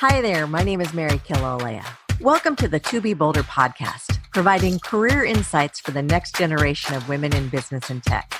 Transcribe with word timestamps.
Hi 0.00 0.22
there, 0.22 0.46
my 0.46 0.62
name 0.62 0.80
is 0.80 0.94
Mary 0.94 1.18
Kilolea. 1.18 1.84
Welcome 2.22 2.56
to 2.56 2.68
the 2.68 2.80
To 2.80 3.02
Be 3.02 3.12
Bolder 3.12 3.42
podcast, 3.42 4.18
providing 4.32 4.78
career 4.78 5.24
insights 5.24 5.78
for 5.78 5.90
the 5.90 6.00
next 6.00 6.36
generation 6.36 6.94
of 6.94 7.06
women 7.06 7.36
in 7.36 7.50
business 7.50 7.90
and 7.90 8.02
tech. 8.02 8.32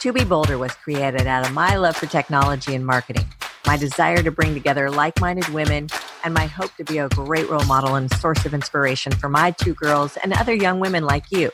To 0.00 0.10
Be 0.14 0.24
Bolder 0.24 0.56
was 0.56 0.72
created 0.72 1.26
out 1.26 1.44
of 1.44 1.52
my 1.52 1.76
love 1.76 1.98
for 1.98 2.06
technology 2.06 2.74
and 2.74 2.86
marketing, 2.86 3.26
my 3.66 3.76
desire 3.76 4.22
to 4.22 4.30
bring 4.30 4.54
together 4.54 4.90
like 4.90 5.20
minded 5.20 5.46
women, 5.50 5.88
and 6.24 6.32
my 6.32 6.46
hope 6.46 6.74
to 6.76 6.84
be 6.84 6.96
a 6.96 7.10
great 7.10 7.46
role 7.50 7.66
model 7.66 7.96
and 7.96 8.10
source 8.14 8.46
of 8.46 8.54
inspiration 8.54 9.12
for 9.12 9.28
my 9.28 9.50
two 9.50 9.74
girls 9.74 10.16
and 10.16 10.32
other 10.32 10.54
young 10.54 10.80
women 10.80 11.04
like 11.04 11.30
you. 11.30 11.50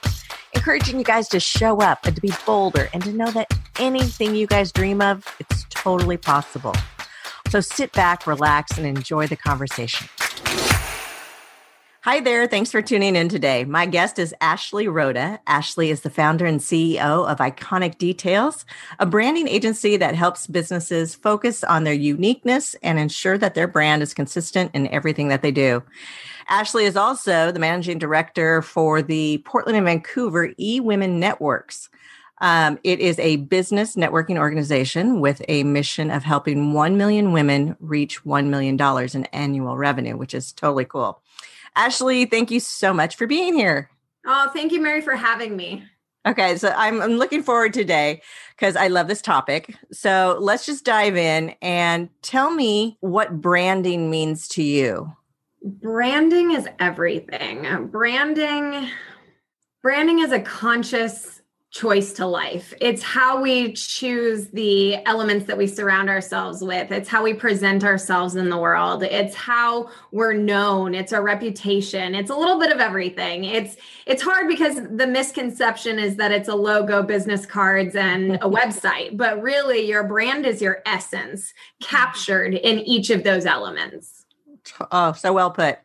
Encouraging 0.54 0.98
you 0.98 1.04
guys 1.04 1.26
to 1.30 1.40
show 1.40 1.80
up 1.80 2.06
and 2.06 2.14
to 2.14 2.22
be 2.22 2.32
bolder 2.46 2.88
and 2.94 3.02
to 3.02 3.12
know 3.12 3.32
that 3.32 3.52
anything 3.80 4.36
you 4.36 4.46
guys 4.46 4.70
dream 4.70 5.00
of, 5.00 5.26
it's 5.40 5.64
totally 5.68 6.16
possible. 6.16 6.76
So 7.50 7.60
sit 7.60 7.92
back, 7.92 8.26
relax, 8.26 8.76
and 8.76 8.86
enjoy 8.86 9.26
the 9.26 9.36
conversation. 9.36 10.08
Hi 12.02 12.20
there. 12.20 12.46
Thanks 12.46 12.70
for 12.70 12.80
tuning 12.80 13.16
in 13.16 13.28
today. 13.28 13.64
My 13.64 13.84
guest 13.84 14.18
is 14.18 14.34
Ashley 14.40 14.86
Rhoda. 14.86 15.40
Ashley 15.46 15.90
is 15.90 16.02
the 16.02 16.10
founder 16.10 16.46
and 16.46 16.60
CEO 16.60 17.28
of 17.28 17.38
Iconic 17.38 17.98
Details, 17.98 18.64
a 18.98 19.06
branding 19.06 19.48
agency 19.48 19.96
that 19.96 20.14
helps 20.14 20.46
businesses 20.46 21.14
focus 21.14 21.64
on 21.64 21.84
their 21.84 21.94
uniqueness 21.94 22.74
and 22.82 22.98
ensure 22.98 23.36
that 23.38 23.54
their 23.54 23.66
brand 23.66 24.02
is 24.02 24.14
consistent 24.14 24.70
in 24.74 24.86
everything 24.88 25.28
that 25.28 25.42
they 25.42 25.50
do. 25.50 25.82
Ashley 26.48 26.84
is 26.84 26.96
also 26.96 27.50
the 27.50 27.60
managing 27.60 27.98
director 27.98 28.62
for 28.62 29.02
the 29.02 29.38
Portland 29.38 29.76
and 29.76 29.86
Vancouver 29.86 30.52
E 30.58 30.80
Women 30.80 31.18
Networks. 31.20 31.90
Um, 32.40 32.78
it 32.84 33.00
is 33.00 33.18
a 33.18 33.36
business 33.36 33.96
networking 33.96 34.38
organization 34.38 35.20
with 35.20 35.42
a 35.48 35.64
mission 35.64 36.10
of 36.10 36.22
helping 36.22 36.72
1 36.72 36.96
million 36.96 37.32
women 37.32 37.76
reach 37.80 38.24
$1 38.24 38.46
million 38.46 38.78
in 39.14 39.24
annual 39.26 39.76
revenue, 39.76 40.16
which 40.16 40.34
is 40.34 40.52
totally 40.52 40.84
cool. 40.84 41.20
Ashley, 41.76 42.24
thank 42.26 42.50
you 42.50 42.60
so 42.60 42.92
much 42.92 43.16
for 43.16 43.26
being 43.26 43.54
here. 43.54 43.90
Oh, 44.26 44.50
thank 44.52 44.72
you, 44.72 44.80
Mary, 44.80 45.00
for 45.00 45.16
having 45.16 45.56
me. 45.56 45.84
Okay, 46.26 46.56
so 46.56 46.72
I'm, 46.76 47.00
I'm 47.00 47.12
looking 47.12 47.42
forward 47.42 47.72
today 47.72 48.20
because 48.54 48.76
I 48.76 48.88
love 48.88 49.08
this 49.08 49.22
topic. 49.22 49.74
So 49.92 50.36
let's 50.40 50.66
just 50.66 50.84
dive 50.84 51.16
in 51.16 51.54
and 51.62 52.10
tell 52.22 52.50
me 52.50 52.98
what 53.00 53.40
branding 53.40 54.10
means 54.10 54.48
to 54.48 54.62
you. 54.62 55.12
Branding 55.62 56.52
is 56.52 56.68
everything. 56.78 57.86
Branding 57.86 58.90
branding 59.82 60.18
is 60.18 60.32
a 60.32 60.40
conscious 60.40 61.37
choice 61.70 62.14
to 62.14 62.26
life. 62.26 62.72
It's 62.80 63.02
how 63.02 63.42
we 63.42 63.74
choose 63.74 64.48
the 64.48 65.04
elements 65.04 65.46
that 65.46 65.58
we 65.58 65.66
surround 65.66 66.08
ourselves 66.08 66.62
with. 66.62 66.90
It's 66.90 67.08
how 67.08 67.22
we 67.22 67.34
present 67.34 67.84
ourselves 67.84 68.36
in 68.36 68.48
the 68.48 68.56
world. 68.56 69.02
It's 69.02 69.34
how 69.34 69.90
we're 70.10 70.32
known. 70.32 70.94
It's 70.94 71.12
our 71.12 71.22
reputation. 71.22 72.14
It's 72.14 72.30
a 72.30 72.34
little 72.34 72.58
bit 72.58 72.72
of 72.72 72.80
everything. 72.80 73.44
It's 73.44 73.76
it's 74.06 74.22
hard 74.22 74.48
because 74.48 74.76
the 74.76 75.06
misconception 75.06 75.98
is 75.98 76.16
that 76.16 76.32
it's 76.32 76.48
a 76.48 76.54
logo, 76.54 77.02
business 77.02 77.44
cards 77.44 77.94
and 77.94 78.36
a 78.36 78.38
website, 78.48 79.16
but 79.16 79.42
really 79.42 79.86
your 79.86 80.04
brand 80.04 80.46
is 80.46 80.62
your 80.62 80.82
essence 80.86 81.52
captured 81.82 82.54
in 82.54 82.78
each 82.78 83.10
of 83.10 83.24
those 83.24 83.44
elements. 83.44 84.24
Oh, 84.90 85.12
so 85.12 85.34
well 85.34 85.50
put. 85.50 85.78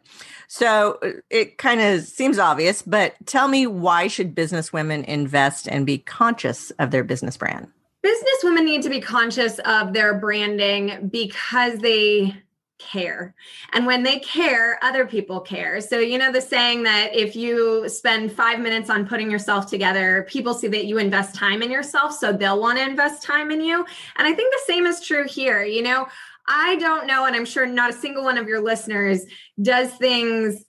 So 0.54 1.00
uh, 1.02 1.14
it 1.32 1.58
kind 1.58 1.82
of 1.82 2.04
seems 2.04 2.38
obvious, 2.38 2.84
but 2.84 3.16
tell 3.26 3.48
me 3.48 3.66
why 3.66 4.08
should 4.08 4.36
business 4.36 4.72
women 4.72 5.04
invest 5.06 5.68
and 5.68 5.84
be 5.84 5.98
conscious 5.98 6.70
of 6.78 6.92
their 6.92 7.04
business 7.04 7.38
brand? 7.38 7.70
Business 8.04 8.44
women 8.44 8.64
need 8.64 8.84
to 8.84 8.90
be 8.90 9.02
conscious 9.02 9.58
of 9.66 9.94
their 9.94 10.14
branding 10.14 11.10
because 11.12 11.80
they 11.80 12.36
care. 12.78 13.34
And 13.72 13.88
when 13.88 14.04
they 14.04 14.20
care, 14.20 14.78
other 14.84 15.08
people 15.08 15.40
care. 15.40 15.82
So, 15.82 16.00
you 16.00 16.20
know, 16.20 16.32
the 16.32 16.42
saying 16.42 16.84
that 16.84 17.16
if 17.16 17.36
you 17.36 17.90
spend 17.90 18.32
five 18.32 18.60
minutes 18.60 18.92
on 18.92 19.08
putting 19.08 19.32
yourself 19.32 19.68
together, 19.68 20.28
people 20.30 20.54
see 20.54 20.68
that 20.68 20.86
you 20.86 21.00
invest 21.00 21.34
time 21.34 21.64
in 21.64 21.72
yourself. 21.72 22.14
So 22.14 22.32
they'll 22.32 22.60
want 22.60 22.78
to 22.78 22.84
invest 22.84 23.24
time 23.24 23.50
in 23.50 23.62
you. 23.62 23.86
And 24.18 24.28
I 24.28 24.34
think 24.34 24.54
the 24.54 24.72
same 24.72 24.86
is 24.86 25.02
true 25.02 25.26
here. 25.28 25.64
You 25.64 25.82
know, 25.82 26.08
I 26.48 26.76
don't 26.76 27.08
know, 27.08 27.26
and 27.26 27.36
I'm 27.36 27.46
sure 27.46 27.66
not 27.66 27.92
a 27.92 27.94
single 27.94 28.24
one 28.24 28.38
of 28.38 28.48
your 28.48 28.62
listeners 28.62 29.26
does 29.62 29.94
things. 29.94 30.64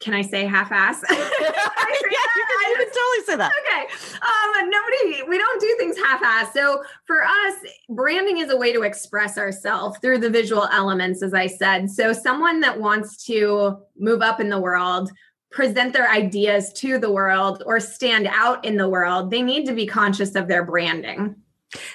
Can 0.00 0.14
I 0.14 0.22
say 0.22 0.46
half-ass? 0.46 1.02
yeah, 1.10 1.18
you 1.18 2.76
can, 2.76 2.86
totally 2.86 3.24
say 3.26 3.36
that. 3.36 3.52
Okay. 3.66 3.92
Um, 4.16 4.70
nobody, 4.70 5.28
we 5.28 5.38
don't 5.38 5.60
do 5.60 5.76
things 5.78 5.96
half-ass. 5.98 6.52
So 6.52 6.82
for 7.06 7.22
us, 7.22 7.54
branding 7.90 8.38
is 8.38 8.50
a 8.50 8.56
way 8.56 8.72
to 8.72 8.82
express 8.82 9.36
ourselves 9.36 9.98
through 9.98 10.18
the 10.18 10.30
visual 10.30 10.66
elements, 10.72 11.22
as 11.22 11.34
I 11.34 11.46
said. 11.46 11.90
So 11.90 12.12
someone 12.12 12.60
that 12.60 12.80
wants 12.80 13.24
to 13.26 13.78
move 13.98 14.22
up 14.22 14.40
in 14.40 14.48
the 14.48 14.60
world, 14.60 15.10
present 15.50 15.92
their 15.92 16.10
ideas 16.10 16.72
to 16.74 16.98
the 16.98 17.10
world, 17.10 17.62
or 17.66 17.80
stand 17.80 18.26
out 18.30 18.64
in 18.64 18.76
the 18.76 18.88
world, 18.88 19.30
they 19.30 19.42
need 19.42 19.66
to 19.66 19.74
be 19.74 19.86
conscious 19.86 20.34
of 20.34 20.48
their 20.48 20.64
branding. 20.64 21.36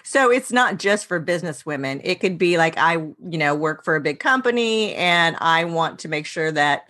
So 0.04 0.32
it's 0.32 0.52
not 0.52 0.80
just 0.80 1.06
for 1.06 1.20
business 1.20 1.66
women. 1.66 2.02
It 2.04 2.20
could 2.20 2.38
be 2.38 2.58
like 2.58 2.78
I, 2.78 2.94
you 2.94 3.38
know, 3.38 3.56
work 3.56 3.84
for 3.84 3.96
a 3.96 4.02
big 4.02 4.20
company 4.20 4.96
and 4.96 5.36
I 5.40 5.66
want 5.66 6.00
to 6.00 6.08
make 6.08 6.26
sure 6.26 6.52
that 6.52 6.90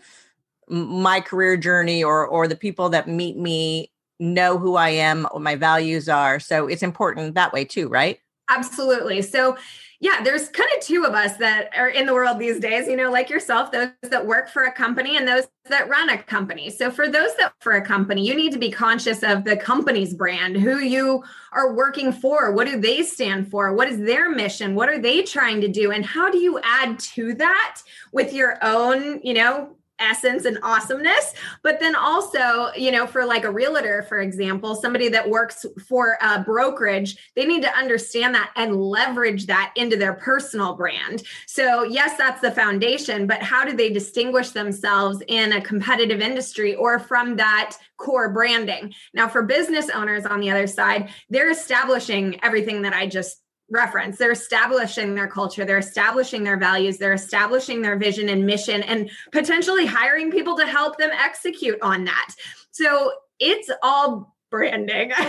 my 0.67 1.21
career 1.21 1.57
journey 1.57 2.03
or 2.03 2.25
or 2.25 2.47
the 2.47 2.55
people 2.55 2.89
that 2.89 3.07
meet 3.07 3.37
me 3.37 3.91
know 4.19 4.57
who 4.57 4.75
I 4.75 4.89
am, 4.89 5.25
what 5.25 5.41
my 5.41 5.55
values 5.55 6.07
are. 6.07 6.39
So 6.39 6.67
it's 6.67 6.83
important 6.83 7.35
that 7.35 7.53
way 7.53 7.65
too, 7.65 7.87
right? 7.89 8.19
Absolutely. 8.49 9.21
So 9.21 9.57
yeah, 9.99 10.21
there's 10.23 10.49
kind 10.49 10.69
of 10.77 10.83
two 10.83 11.05
of 11.05 11.13
us 11.13 11.37
that 11.37 11.69
are 11.75 11.89
in 11.89 12.05
the 12.05 12.13
world 12.13 12.39
these 12.39 12.59
days, 12.59 12.87
you 12.87 12.95
know, 12.95 13.11
like 13.11 13.29
yourself, 13.29 13.71
those 13.71 13.89
that 14.03 14.25
work 14.25 14.49
for 14.49 14.63
a 14.63 14.71
company 14.71 15.17
and 15.17 15.27
those 15.27 15.47
that 15.69 15.87
run 15.89 16.09
a 16.09 16.21
company. 16.21 16.69
So 16.69 16.91
for 16.91 17.07
those 17.07 17.35
that 17.37 17.53
for 17.59 17.73
a 17.73 17.81
company, 17.81 18.27
you 18.27 18.35
need 18.35 18.51
to 18.51 18.59
be 18.59 18.69
conscious 18.69 19.23
of 19.23 19.45
the 19.45 19.55
company's 19.55 20.13
brand, 20.13 20.57
who 20.57 20.79
you 20.79 21.23
are 21.53 21.73
working 21.73 22.11
for, 22.11 22.51
what 22.51 22.67
do 22.67 22.79
they 22.79 23.03
stand 23.03 23.49
for, 23.49 23.73
what 23.73 23.87
is 23.87 23.97
their 23.99 24.29
mission, 24.29 24.75
what 24.75 24.89
are 24.89 24.99
they 24.99 25.23
trying 25.23 25.61
to 25.61 25.67
do, 25.67 25.91
and 25.91 26.05
how 26.05 26.29
do 26.29 26.37
you 26.37 26.59
add 26.63 26.99
to 26.99 27.33
that 27.35 27.81
with 28.11 28.33
your 28.33 28.57
own, 28.61 29.21
you 29.23 29.33
know, 29.33 29.74
essence 29.99 30.45
and 30.45 30.57
awesomeness 30.61 31.33
but 31.63 31.79
then 31.79 31.95
also 31.95 32.71
you 32.75 32.91
know 32.91 33.07
for 33.07 33.25
like 33.25 33.43
a 33.43 33.51
realtor 33.51 34.03
for 34.03 34.19
example 34.19 34.75
somebody 34.75 35.07
that 35.07 35.29
works 35.29 35.65
for 35.87 36.17
a 36.21 36.39
brokerage 36.41 37.17
they 37.35 37.45
need 37.45 37.61
to 37.61 37.77
understand 37.77 38.33
that 38.35 38.51
and 38.55 38.75
leverage 38.75 39.45
that 39.45 39.73
into 39.75 39.97
their 39.97 40.13
personal 40.13 40.75
brand. 40.75 41.23
So 41.47 41.83
yes 41.83 42.17
that's 42.17 42.41
the 42.41 42.51
foundation 42.51 43.27
but 43.27 43.41
how 43.41 43.65
do 43.65 43.75
they 43.75 43.89
distinguish 43.89 44.49
themselves 44.49 45.21
in 45.27 45.53
a 45.53 45.61
competitive 45.61 46.21
industry 46.21 46.75
or 46.75 46.99
from 46.99 47.35
that 47.37 47.77
core 47.97 48.31
branding? 48.31 48.93
Now 49.13 49.27
for 49.27 49.43
business 49.43 49.89
owners 49.89 50.25
on 50.25 50.39
the 50.39 50.51
other 50.51 50.67
side 50.67 51.09
they're 51.29 51.51
establishing 51.51 52.43
everything 52.43 52.81
that 52.83 52.93
i 52.93 53.07
just 53.07 53.41
reference. 53.69 54.17
They're 54.17 54.31
establishing 54.31 55.15
their 55.15 55.27
culture, 55.27 55.65
they're 55.65 55.77
establishing 55.77 56.43
their 56.43 56.57
values, 56.57 56.97
they're 56.97 57.13
establishing 57.13 57.81
their 57.81 57.97
vision 57.97 58.29
and 58.29 58.45
mission, 58.45 58.83
and 58.83 59.09
potentially 59.31 59.85
hiring 59.85 60.31
people 60.31 60.55
to 60.57 60.65
help 60.65 60.97
them 60.97 61.11
execute 61.11 61.79
on 61.81 62.05
that. 62.05 62.35
So 62.71 63.11
it's 63.39 63.69
all 63.81 64.35
branding. 64.51 65.09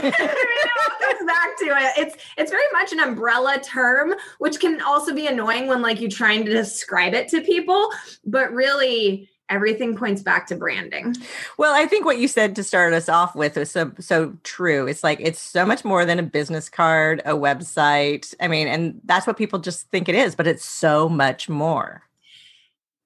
goes 1.00 1.26
back 1.26 1.56
to 1.58 1.64
it. 1.64 1.92
It's 1.98 2.16
it's 2.36 2.50
very 2.50 2.66
much 2.72 2.92
an 2.92 3.00
umbrella 3.00 3.58
term, 3.62 4.14
which 4.38 4.60
can 4.60 4.80
also 4.80 5.14
be 5.14 5.26
annoying 5.26 5.66
when 5.66 5.82
like 5.82 6.00
you're 6.00 6.10
trying 6.10 6.44
to 6.44 6.52
describe 6.52 7.14
it 7.14 7.28
to 7.28 7.40
people, 7.40 7.90
but 8.24 8.52
really 8.52 9.28
everything 9.48 9.96
points 9.96 10.22
back 10.22 10.46
to 10.48 10.56
branding. 10.56 11.16
Well, 11.56 11.74
I 11.74 11.86
think 11.86 12.04
what 12.04 12.18
you 12.18 12.28
said 12.28 12.56
to 12.56 12.64
start 12.64 12.92
us 12.92 13.08
off 13.08 13.34
with 13.34 13.56
was 13.56 13.70
so 13.70 13.92
so 14.00 14.36
true. 14.42 14.86
It's 14.86 15.04
like 15.04 15.20
it's 15.20 15.40
so 15.40 15.64
much 15.64 15.84
more 15.84 16.04
than 16.04 16.18
a 16.18 16.22
business 16.22 16.68
card, 16.68 17.22
a 17.24 17.32
website. 17.32 18.34
I 18.40 18.48
mean, 18.48 18.68
and 18.68 19.00
that's 19.04 19.26
what 19.26 19.36
people 19.36 19.58
just 19.58 19.90
think 19.90 20.08
it 20.08 20.14
is, 20.14 20.34
but 20.34 20.46
it's 20.46 20.64
so 20.64 21.08
much 21.08 21.48
more. 21.48 22.02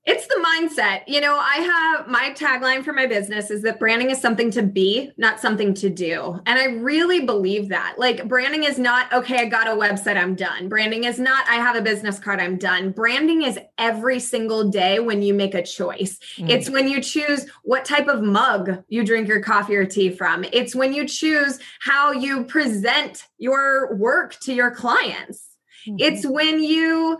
It's 0.07 0.27
the 0.27 0.43
mindset. 0.43 1.03
You 1.07 1.21
know, 1.21 1.37
I 1.37 1.57
have 1.57 2.09
my 2.09 2.33
tagline 2.35 2.83
for 2.83 2.95
my 2.95 3.07
business 3.07 3.51
is 3.51 3.61
that 3.63 3.79
branding 3.79 4.11
is 4.11 4.19
something 4.19 4.51
to 4.53 4.63
be, 4.63 5.13
not 5.19 5.41
something 5.41 5.75
to 5.75 5.91
do. 5.91 6.41
And 6.47 6.59
I 6.59 6.65
really 6.65 7.27
believe 7.27 7.69
that. 7.69 7.97
Like, 7.99 8.27
branding 8.27 8.65
is 8.65 8.79
not, 8.79 9.13
okay, 9.13 9.37
I 9.37 9.45
got 9.45 9.69
a 9.69 9.73
website, 9.73 10.17
I'm 10.17 10.35
done. 10.35 10.71
Branding 10.71 11.05
is 11.05 11.21
not, 11.21 11.47
I 11.49 11.57
have 11.57 11.77
a 11.77 11.83
business 11.83 12.19
card, 12.19 12.41
I'm 12.41 12.57
done. 12.57 12.93
Branding 12.93 13.43
is 13.43 13.59
every 13.77 14.21
single 14.21 14.71
day 14.71 15.01
when 15.01 15.21
you 15.21 15.35
make 15.35 15.55
a 15.55 15.63
choice. 15.63 16.19
Mm. 16.37 16.49
It's 16.49 16.71
when 16.71 16.89
you 16.89 17.03
choose 17.03 17.47
what 17.63 17.85
type 17.85 18.09
of 18.09 18.23
mug 18.23 18.83
you 18.89 19.05
drink 19.05 19.29
your 19.29 19.43
coffee 19.43 19.77
or 19.77 19.85
tea 19.85 20.09
from. 20.09 20.45
It's 20.51 20.75
when 20.75 20.95
you 20.95 21.07
choose 21.07 21.59
how 21.81 22.13
you 22.13 22.45
present 22.45 23.27
your 23.37 23.95
work 23.97 24.41
to 24.41 24.55
your 24.55 24.71
clients. 24.71 25.47
Mm-hmm. 25.87 25.97
It's 25.99 26.27
when 26.27 26.63
you, 26.63 27.19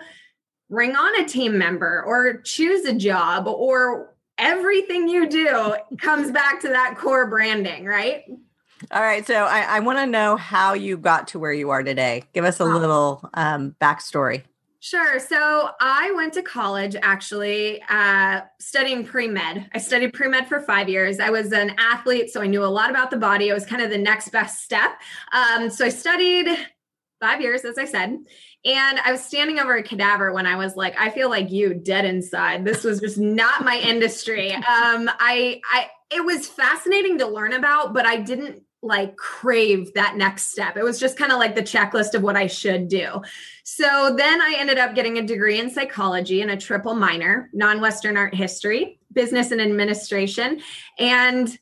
bring 0.71 0.95
on 0.95 1.21
a 1.21 1.27
team 1.27 1.59
member 1.59 2.03
or 2.07 2.41
choose 2.43 2.85
a 2.87 2.95
job 2.95 3.47
or 3.49 4.15
everything 4.39 5.09
you 5.09 5.29
do 5.29 5.75
comes 5.99 6.31
back 6.31 6.61
to 6.61 6.69
that 6.69 6.97
core 6.97 7.29
branding, 7.29 7.85
right? 7.85 8.25
All 8.91 9.03
right. 9.03 9.27
So 9.27 9.35
I, 9.45 9.63
I 9.63 9.81
want 9.81 9.99
to 9.99 10.07
know 10.07 10.37
how 10.37 10.73
you 10.73 10.97
got 10.97 11.29
to 11.29 11.39
where 11.39 11.53
you 11.53 11.71
are 11.71 11.83
today. 11.83 12.25
Give 12.33 12.45
us 12.45 12.61
a 12.61 12.65
little 12.65 13.29
um, 13.35 13.77
backstory. 13.81 14.45
Sure. 14.83 15.19
So 15.19 15.69
I 15.79 16.11
went 16.13 16.33
to 16.35 16.43
college 16.43 16.97
actually 17.03 17.83
uh, 17.91 18.41
studying 18.59 19.05
pre 19.05 19.29
med. 19.29 19.69
I 19.75 19.79
studied 19.79 20.15
pre 20.15 20.29
med 20.29 20.49
for 20.49 20.61
five 20.61 20.89
years. 20.89 21.21
I 21.21 21.29
was 21.29 21.53
an 21.53 21.73
athlete, 21.77 22.31
so 22.31 22.41
I 22.41 22.47
knew 22.47 22.65
a 22.65 22.67
lot 22.67 22.89
about 22.89 23.11
the 23.11 23.19
body. 23.19 23.49
It 23.49 23.53
was 23.53 23.67
kind 23.67 23.83
of 23.83 23.91
the 23.91 23.99
next 23.99 24.31
best 24.31 24.65
step. 24.65 24.93
Um, 25.33 25.69
so 25.69 25.85
I 25.85 25.91
studied 25.91 26.49
five 27.21 27.43
years, 27.43 27.67
as 27.67 27.77
I 27.77 27.85
said. 27.85 28.17
And 28.65 28.99
I 29.01 29.13
was 29.13 29.25
standing 29.25 29.59
over 29.59 29.77
a 29.77 29.83
cadaver 29.83 30.33
when 30.33 30.47
I 30.47 30.57
was 30.57 30.77
like, 30.77 30.95
I 30.99 31.11
feel 31.11 31.31
like 31.31 31.51
you 31.51 31.75
dead 31.75 32.05
inside. 32.05 32.65
This 32.65 32.85
was 32.85 33.01
just 33.01 33.19
not 33.19 33.65
my 33.65 33.79
industry. 33.79 34.57
Um, 34.71 35.11
I, 35.19 35.61
I, 35.71 35.89
it 36.11 36.25
was 36.25 36.47
fascinating 36.47 37.19
to 37.19 37.27
learn 37.27 37.53
about, 37.53 37.93
but 37.93 38.07
I 38.07 38.17
didn't 38.17 38.63
like 38.83 39.17
crave 39.17 39.93
that 39.95 40.17
next 40.17 40.51
step. 40.53 40.77
It 40.77 40.85
was 40.85 40.99
just 40.99 41.19
kind 41.19 41.33
of 41.33 41.39
like 41.39 41.55
the 41.55 41.63
checklist 41.63 42.15
of 42.15 42.23
what 42.23 42.37
I 42.37 42.47
should 42.47 42.89
do. 42.89 43.21
So 43.65 44.15
then 44.17 44.41
I 44.41 44.55
ended 44.59 44.79
up 44.79 44.95
getting 44.95 45.19
a 45.19 45.27
degree 45.27 45.59
in 45.59 45.71
psychology 45.71 46.41
and 46.41 46.51
a 46.51 46.57
triple 46.57 46.95
minor, 46.95 47.51
non 47.53 47.81
Western 47.81 48.17
art 48.17 48.35
history, 48.35 49.01
business 49.13 49.51
and 49.51 49.61
administration. 49.61 50.61
And 50.99 51.59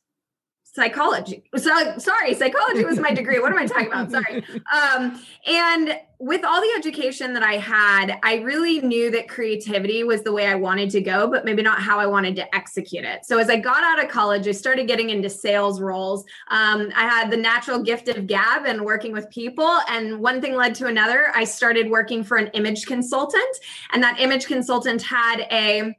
psychology. 0.78 1.42
So 1.56 1.98
sorry, 1.98 2.34
psychology 2.34 2.84
was 2.84 2.98
my 3.00 3.10
degree. 3.10 3.40
What 3.40 3.50
am 3.50 3.58
I 3.58 3.66
talking 3.66 3.88
about? 3.88 4.10
Sorry. 4.18 4.44
Um, 4.72 5.20
and 5.46 5.98
with 6.20 6.44
all 6.44 6.60
the 6.60 6.70
education 6.76 7.32
that 7.34 7.42
I 7.42 7.54
had, 7.54 8.18
I 8.22 8.36
really 8.36 8.80
knew 8.80 9.10
that 9.10 9.28
creativity 9.28 10.04
was 10.04 10.22
the 10.22 10.32
way 10.32 10.46
I 10.46 10.54
wanted 10.54 10.90
to 10.90 11.00
go, 11.00 11.28
but 11.28 11.44
maybe 11.44 11.62
not 11.62 11.80
how 11.80 11.98
I 11.98 12.06
wanted 12.06 12.36
to 12.36 12.54
execute 12.54 13.04
it. 13.04 13.24
So 13.24 13.38
as 13.38 13.50
I 13.50 13.56
got 13.56 13.82
out 13.82 14.02
of 14.02 14.10
college, 14.10 14.46
I 14.46 14.52
started 14.52 14.86
getting 14.86 15.10
into 15.10 15.28
sales 15.28 15.80
roles. 15.80 16.24
Um, 16.48 16.90
I 16.94 17.08
had 17.08 17.30
the 17.30 17.36
natural 17.36 17.82
gift 17.82 18.08
of 18.08 18.26
gab 18.26 18.64
and 18.64 18.84
working 18.84 19.12
with 19.12 19.28
people, 19.30 19.78
and 19.88 20.20
one 20.20 20.40
thing 20.40 20.54
led 20.54 20.74
to 20.76 20.86
another. 20.86 21.32
I 21.34 21.44
started 21.44 21.90
working 21.90 22.22
for 22.22 22.36
an 22.36 22.48
image 22.48 22.86
consultant, 22.86 23.56
and 23.92 24.02
that 24.02 24.20
image 24.20 24.46
consultant 24.46 25.02
had 25.02 25.46
a 25.50 25.96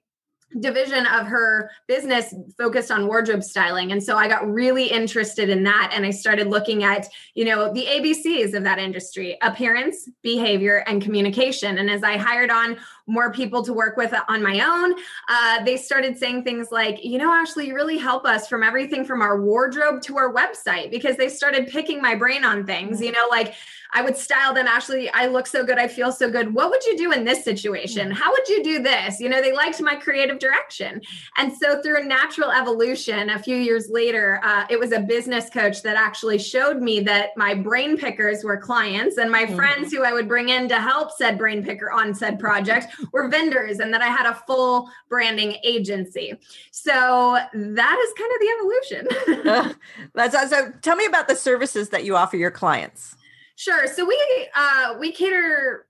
division 0.59 1.05
of 1.05 1.27
her 1.27 1.69
business 1.87 2.33
focused 2.57 2.89
on 2.89 3.05
wardrobe 3.05 3.43
styling. 3.43 3.91
And 3.91 4.01
so 4.01 4.17
i 4.17 4.27
got 4.27 4.49
really 4.49 4.87
interested 4.87 5.49
in 5.49 5.63
that 5.63 5.91
and 5.93 6.05
i 6.05 6.09
started 6.09 6.47
looking 6.47 6.83
at 6.83 7.07
you 7.35 7.45
know 7.45 7.71
the 7.71 7.85
abcs 7.85 8.53
of 8.53 8.63
that 8.63 8.79
industry 8.79 9.37
appearance 9.41 10.09
behavior 10.21 10.83
and 10.87 11.01
communication. 11.01 11.77
And 11.77 11.89
as 11.89 12.03
i 12.03 12.17
hired 12.17 12.49
on 12.49 12.77
more 13.05 13.31
people 13.31 13.63
to 13.63 13.73
work 13.73 13.97
with 13.97 14.13
on 14.27 14.41
my 14.41 14.59
own 14.63 14.93
uh, 15.29 15.63
they 15.63 15.77
started 15.77 16.17
saying 16.17 16.43
things 16.43 16.67
like 16.71 17.03
you 17.03 17.17
know 17.17 17.33
ashley 17.33 17.67
you 17.67 17.75
really 17.75 17.97
help 17.97 18.25
us 18.25 18.47
from 18.47 18.63
everything 18.63 19.03
from 19.03 19.21
our 19.21 19.41
wardrobe 19.41 20.01
to 20.01 20.17
our 20.17 20.33
website 20.33 20.91
because 20.91 21.17
they 21.17 21.27
started 21.27 21.67
picking 21.67 22.01
my 22.01 22.15
brain 22.15 22.45
on 22.45 22.65
things 22.65 23.01
you 23.01 23.11
know 23.11 23.27
like 23.29 23.55
I 23.91 24.01
would 24.01 24.15
style 24.15 24.53
them. 24.53 24.67
Ashley, 24.67 25.09
I 25.09 25.25
look 25.27 25.47
so 25.47 25.65
good. 25.65 25.77
I 25.77 25.87
feel 25.87 26.11
so 26.11 26.29
good. 26.29 26.53
What 26.53 26.69
would 26.69 26.85
you 26.85 26.97
do 26.97 27.11
in 27.11 27.23
this 27.23 27.43
situation? 27.43 28.11
How 28.11 28.31
would 28.31 28.47
you 28.47 28.63
do 28.63 28.83
this? 28.83 29.19
You 29.19 29.29
know, 29.29 29.41
they 29.41 29.53
liked 29.53 29.81
my 29.81 29.95
creative 29.95 30.39
direction. 30.39 31.01
And 31.37 31.51
so 31.55 31.81
through 31.81 32.01
a 32.01 32.05
natural 32.05 32.51
evolution, 32.51 33.29
a 33.29 33.39
few 33.39 33.55
years 33.55 33.89
later, 33.89 34.41
uh, 34.43 34.65
it 34.69 34.79
was 34.79 34.91
a 34.91 34.99
business 34.99 35.49
coach 35.49 35.81
that 35.83 35.95
actually 35.95 36.37
showed 36.37 36.81
me 36.81 36.99
that 37.01 37.29
my 37.35 37.53
brain 37.55 37.97
pickers 37.97 38.43
were 38.43 38.57
clients 38.57 39.17
and 39.17 39.31
my 39.31 39.45
mm-hmm. 39.45 39.55
friends 39.55 39.91
who 39.91 40.03
I 40.03 40.13
would 40.13 40.27
bring 40.27 40.49
in 40.49 40.69
to 40.69 40.79
help 40.79 41.11
said 41.11 41.37
brain 41.37 41.63
picker 41.63 41.91
on 41.91 42.13
said 42.13 42.39
project 42.39 42.95
were 43.11 43.27
vendors 43.27 43.79
and 43.79 43.93
that 43.93 44.01
I 44.01 44.07
had 44.07 44.29
a 44.29 44.35
full 44.47 44.89
branding 45.09 45.57
agency. 45.63 46.33
So 46.71 47.39
that 47.53 47.97
is 47.99 48.13
kind 48.17 48.31
of 48.33 48.39
the 48.39 48.49
evolution. 48.57 49.75
that's 50.13 50.49
so 50.49 50.71
tell 50.81 50.95
me 50.95 51.05
about 51.05 51.27
the 51.27 51.35
services 51.35 51.89
that 51.89 52.03
you 52.03 52.15
offer 52.15 52.37
your 52.37 52.51
clients. 52.51 53.15
Sure. 53.59 53.87
So 53.87 54.05
we 54.05 54.17
uh, 54.55 54.95
we 54.99 55.11
cater 55.11 55.85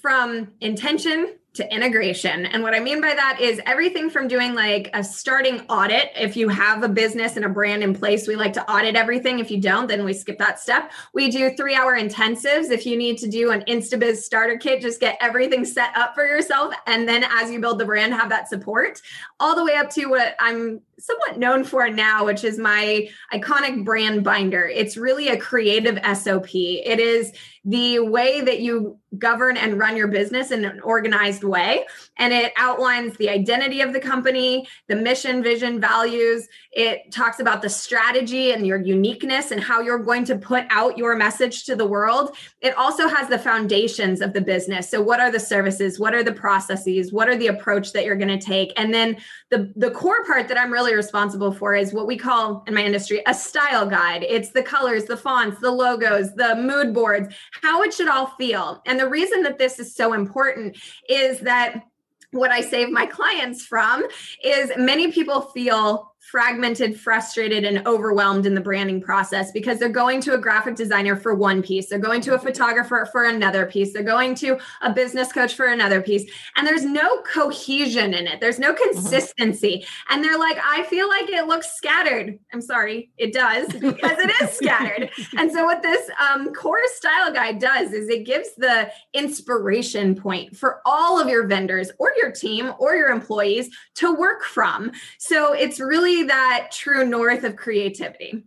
from 0.00 0.48
intention 0.60 1.38
to 1.54 1.72
integration. 1.72 2.46
And 2.46 2.62
what 2.62 2.74
I 2.74 2.80
mean 2.80 3.00
by 3.00 3.14
that 3.14 3.38
is 3.40 3.60
everything 3.66 4.08
from 4.08 4.26
doing 4.26 4.54
like 4.54 4.88
a 4.94 5.04
starting 5.04 5.60
audit. 5.68 6.10
If 6.16 6.34
you 6.34 6.48
have 6.48 6.82
a 6.82 6.88
business 6.88 7.36
and 7.36 7.44
a 7.44 7.48
brand 7.48 7.82
in 7.82 7.94
place, 7.94 8.26
we 8.26 8.36
like 8.36 8.54
to 8.54 8.72
audit 8.72 8.96
everything. 8.96 9.38
If 9.38 9.50
you 9.50 9.60
don't, 9.60 9.86
then 9.86 10.04
we 10.04 10.14
skip 10.14 10.38
that 10.38 10.58
step. 10.58 10.90
We 11.12 11.30
do 11.30 11.54
three 11.54 11.74
hour 11.74 11.96
intensives. 11.96 12.70
If 12.70 12.86
you 12.86 12.96
need 12.96 13.18
to 13.18 13.28
do 13.28 13.50
an 13.50 13.62
InstaBiz 13.68 14.16
starter 14.16 14.56
kit, 14.56 14.80
just 14.80 14.98
get 14.98 15.18
everything 15.20 15.64
set 15.64 15.96
up 15.96 16.14
for 16.14 16.26
yourself. 16.26 16.74
And 16.86 17.06
then 17.06 17.22
as 17.22 17.50
you 17.50 17.60
build 17.60 17.78
the 17.78 17.84
brand, 17.84 18.14
have 18.14 18.30
that 18.30 18.48
support 18.48 19.00
all 19.42 19.56
the 19.56 19.64
way 19.64 19.74
up 19.74 19.90
to 19.90 20.06
what 20.06 20.36
I'm 20.38 20.80
somewhat 21.00 21.36
known 21.36 21.64
for 21.64 21.88
now, 21.88 22.24
which 22.24 22.44
is 22.44 22.58
my 22.58 23.08
iconic 23.34 23.84
brand 23.84 24.22
binder. 24.22 24.68
It's 24.68 24.96
really 24.96 25.28
a 25.28 25.36
creative 25.36 25.98
SOP. 26.16 26.54
It 26.54 27.00
is 27.00 27.32
the 27.64 27.98
way 28.00 28.40
that 28.40 28.60
you 28.60 28.98
govern 29.18 29.56
and 29.56 29.78
run 29.78 29.96
your 29.96 30.08
business 30.08 30.50
in 30.50 30.64
an 30.64 30.80
organized 30.80 31.44
way. 31.44 31.84
And 32.18 32.32
it 32.32 32.52
outlines 32.56 33.16
the 33.16 33.28
identity 33.28 33.80
of 33.80 33.92
the 33.92 34.00
company, 34.00 34.66
the 34.88 34.96
mission, 34.96 35.42
vision, 35.42 35.80
values. 35.80 36.48
It 36.72 37.12
talks 37.12 37.38
about 37.38 37.62
the 37.62 37.68
strategy 37.68 38.52
and 38.52 38.66
your 38.66 38.80
uniqueness 38.80 39.50
and 39.50 39.62
how 39.62 39.80
you're 39.80 39.98
going 39.98 40.24
to 40.24 40.38
put 40.38 40.64
out 40.70 40.98
your 40.98 41.14
message 41.14 41.64
to 41.64 41.76
the 41.76 41.86
world. 41.86 42.36
It 42.60 42.76
also 42.76 43.06
has 43.06 43.28
the 43.28 43.38
foundations 43.38 44.20
of 44.20 44.32
the 44.32 44.40
business. 44.40 44.88
So, 44.88 45.02
what 45.02 45.20
are 45.20 45.30
the 45.30 45.40
services? 45.40 46.00
What 46.00 46.14
are 46.14 46.24
the 46.24 46.32
processes? 46.32 47.12
What 47.12 47.28
are 47.28 47.36
the 47.36 47.48
approach 47.48 47.92
that 47.92 48.04
you're 48.04 48.16
going 48.16 48.36
to 48.36 48.44
take? 48.44 48.72
And 48.76 48.92
then 48.92 49.18
the, 49.50 49.72
the 49.76 49.90
core 49.90 50.24
part 50.24 50.48
that 50.48 50.58
I'm 50.58 50.72
really 50.72 50.94
responsible 50.94 51.52
for 51.52 51.74
is 51.74 51.92
what 51.92 52.06
we 52.06 52.16
call 52.16 52.64
in 52.66 52.74
my 52.74 52.84
industry 52.84 53.22
a 53.26 53.34
style 53.34 53.86
guide. 53.86 54.24
It's 54.28 54.50
the 54.50 54.62
colors, 54.62 55.04
the 55.04 55.16
fonts, 55.16 55.60
the 55.60 55.70
logos, 55.70 56.34
the 56.34 56.56
mood 56.56 56.94
boards 56.94 57.34
how 57.60 57.82
it 57.82 57.92
should 57.92 58.08
all 58.08 58.26
feel. 58.38 58.82
And 58.86 58.98
the 58.98 59.08
reason 59.08 59.42
that 59.42 59.58
this 59.58 59.78
is 59.78 59.94
so 59.94 60.12
important 60.12 60.76
is 61.08 61.40
that 61.40 61.82
what 62.30 62.50
I 62.50 62.62
save 62.62 62.90
my 62.90 63.06
clients 63.06 63.64
from 63.64 64.04
is 64.42 64.72
many 64.76 65.12
people 65.12 65.42
feel 65.42 66.11
fragmented, 66.22 66.98
frustrated, 66.98 67.64
and 67.64 67.84
overwhelmed 67.86 68.46
in 68.46 68.54
the 68.54 68.60
branding 68.60 69.00
process 69.00 69.50
because 69.50 69.80
they're 69.80 69.88
going 69.88 70.20
to 70.20 70.34
a 70.34 70.38
graphic 70.38 70.76
designer 70.76 71.16
for 71.16 71.34
one 71.34 71.60
piece, 71.60 71.88
they're 71.88 71.98
going 71.98 72.20
to 72.20 72.34
a 72.34 72.38
photographer 72.38 73.08
for 73.10 73.24
another 73.24 73.66
piece, 73.66 73.92
they're 73.92 74.04
going 74.04 74.32
to 74.32 74.56
a 74.82 74.92
business 74.92 75.32
coach 75.32 75.54
for 75.54 75.66
another 75.66 76.00
piece, 76.00 76.30
and 76.56 76.64
there's 76.64 76.84
no 76.84 77.18
cohesion 77.22 78.14
in 78.14 78.28
it. 78.28 78.40
There's 78.40 78.60
no 78.60 78.72
mm-hmm. 78.72 78.92
consistency. 78.92 79.78
Mm-hmm. 79.78 80.14
And 80.14 80.24
they're 80.24 80.38
like, 80.38 80.58
I 80.64 80.84
feel 80.84 81.08
like 81.08 81.28
it 81.28 81.48
looks 81.48 81.76
scattered. 81.76 82.38
I'm 82.52 82.60
sorry, 82.62 83.10
it 83.18 83.32
does 83.32 83.66
because 83.72 84.18
it 84.18 84.30
is 84.42 84.50
scattered. 84.56 85.10
and 85.36 85.50
so, 85.50 85.64
what 85.64 85.82
this 85.82 86.08
um, 86.20 86.54
core 86.54 86.78
style 86.94 87.32
guide 87.32 87.58
does 87.58 87.92
is 87.92 88.08
it 88.08 88.24
gives 88.24 88.54
the 88.56 88.90
inspiration 89.12 90.14
point 90.14 90.56
for 90.56 90.80
all 90.86 91.20
of 91.20 91.28
your 91.28 91.48
vendors 91.48 91.90
or 91.98 92.12
your 92.16 92.30
team 92.30 92.72
or 92.78 92.94
your 92.94 93.08
employees 93.08 93.70
to 93.96 94.14
work 94.14 94.44
from. 94.44 94.92
So, 95.18 95.52
it's 95.52 95.80
really 95.80 96.11
really 96.12 96.28
that 96.28 96.68
true 96.72 97.06
north 97.06 97.44
of 97.44 97.56
creativity? 97.56 98.44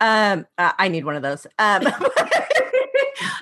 Um, 0.00 0.46
uh, 0.58 0.72
I 0.78 0.88
need 0.88 1.04
one 1.04 1.16
of 1.16 1.22
those. 1.22 1.46
Um, 1.58 1.82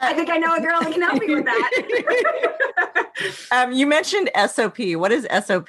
I 0.03 0.13
think 0.15 0.31
I 0.31 0.37
know 0.37 0.55
a 0.55 0.61
girl 0.61 0.81
that 0.81 0.93
can 0.93 1.03
help 1.03 1.21
me 1.21 1.35
with 1.35 1.45
that. 1.45 3.07
um, 3.53 3.73
you 3.73 3.87
mentioned 3.87 4.31
SOP. 4.49 4.79
What 4.95 5.13
is 5.13 5.27
SOP? 5.45 5.69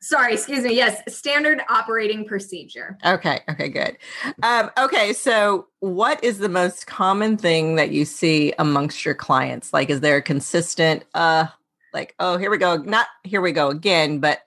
Sorry, 0.00 0.34
excuse 0.34 0.64
me. 0.64 0.74
Yes, 0.74 1.00
standard 1.14 1.60
operating 1.68 2.24
procedure. 2.24 2.98
Okay. 3.04 3.40
Okay. 3.48 3.68
Good. 3.68 3.98
Um, 4.42 4.70
okay. 4.76 5.12
So, 5.12 5.68
what 5.80 6.22
is 6.24 6.38
the 6.38 6.48
most 6.48 6.86
common 6.86 7.36
thing 7.36 7.76
that 7.76 7.92
you 7.92 8.04
see 8.04 8.52
amongst 8.58 9.04
your 9.04 9.14
clients? 9.14 9.72
Like, 9.72 9.90
is 9.90 10.00
there 10.00 10.16
a 10.16 10.22
consistent, 10.22 11.04
uh, 11.14 11.46
like, 11.94 12.14
oh, 12.18 12.36
here 12.36 12.50
we 12.50 12.58
go, 12.58 12.78
not 12.78 13.06
here 13.22 13.40
we 13.40 13.52
go 13.52 13.68
again, 13.68 14.18
but 14.18 14.40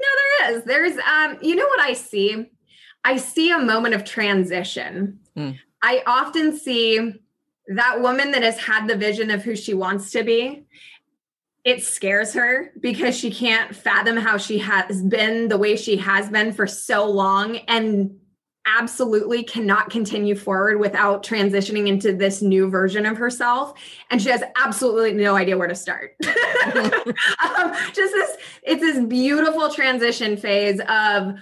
no, 0.00 0.08
there 0.16 0.52
is. 0.52 0.64
There's 0.64 0.98
um, 0.98 1.38
you 1.42 1.54
know 1.54 1.66
what 1.66 1.80
I 1.80 1.92
see? 1.92 2.46
I 3.04 3.16
see 3.16 3.50
a 3.50 3.58
moment 3.58 3.94
of 3.94 4.04
transition. 4.04 5.20
Mm. 5.36 5.58
I 5.82 6.02
often 6.06 6.56
see 6.56 7.14
that 7.68 8.00
woman 8.00 8.32
that 8.32 8.42
has 8.42 8.58
had 8.58 8.88
the 8.88 8.96
vision 8.96 9.30
of 9.30 9.42
who 9.42 9.56
she 9.56 9.74
wants 9.74 10.10
to 10.12 10.22
be. 10.22 10.64
It 11.64 11.84
scares 11.84 12.32
her 12.34 12.72
because 12.80 13.16
she 13.16 13.30
can't 13.30 13.74
fathom 13.74 14.16
how 14.16 14.38
she 14.38 14.58
has 14.58 15.02
been 15.02 15.48
the 15.48 15.58
way 15.58 15.76
she 15.76 15.96
has 15.98 16.28
been 16.28 16.52
for 16.52 16.66
so 16.66 17.08
long 17.08 17.58
and 17.68 18.18
absolutely 18.66 19.42
cannot 19.42 19.90
continue 19.90 20.34
forward 20.34 20.78
without 20.78 21.24
transitioning 21.24 21.88
into 21.88 22.12
this 22.12 22.42
new 22.42 22.68
version 22.68 23.06
of 23.06 23.16
herself. 23.16 23.74
And 24.10 24.20
she 24.20 24.28
has 24.30 24.42
absolutely 24.56 25.12
no 25.14 25.36
idea 25.36 25.56
where 25.56 25.68
to 25.68 25.74
start. 25.74 26.16
Um, 26.62 27.72
just 27.94 28.12
this 28.12 28.36
it's 28.62 28.80
this 28.80 29.04
beautiful 29.06 29.70
transition 29.70 30.36
phase 30.36 30.78
of 30.88 31.34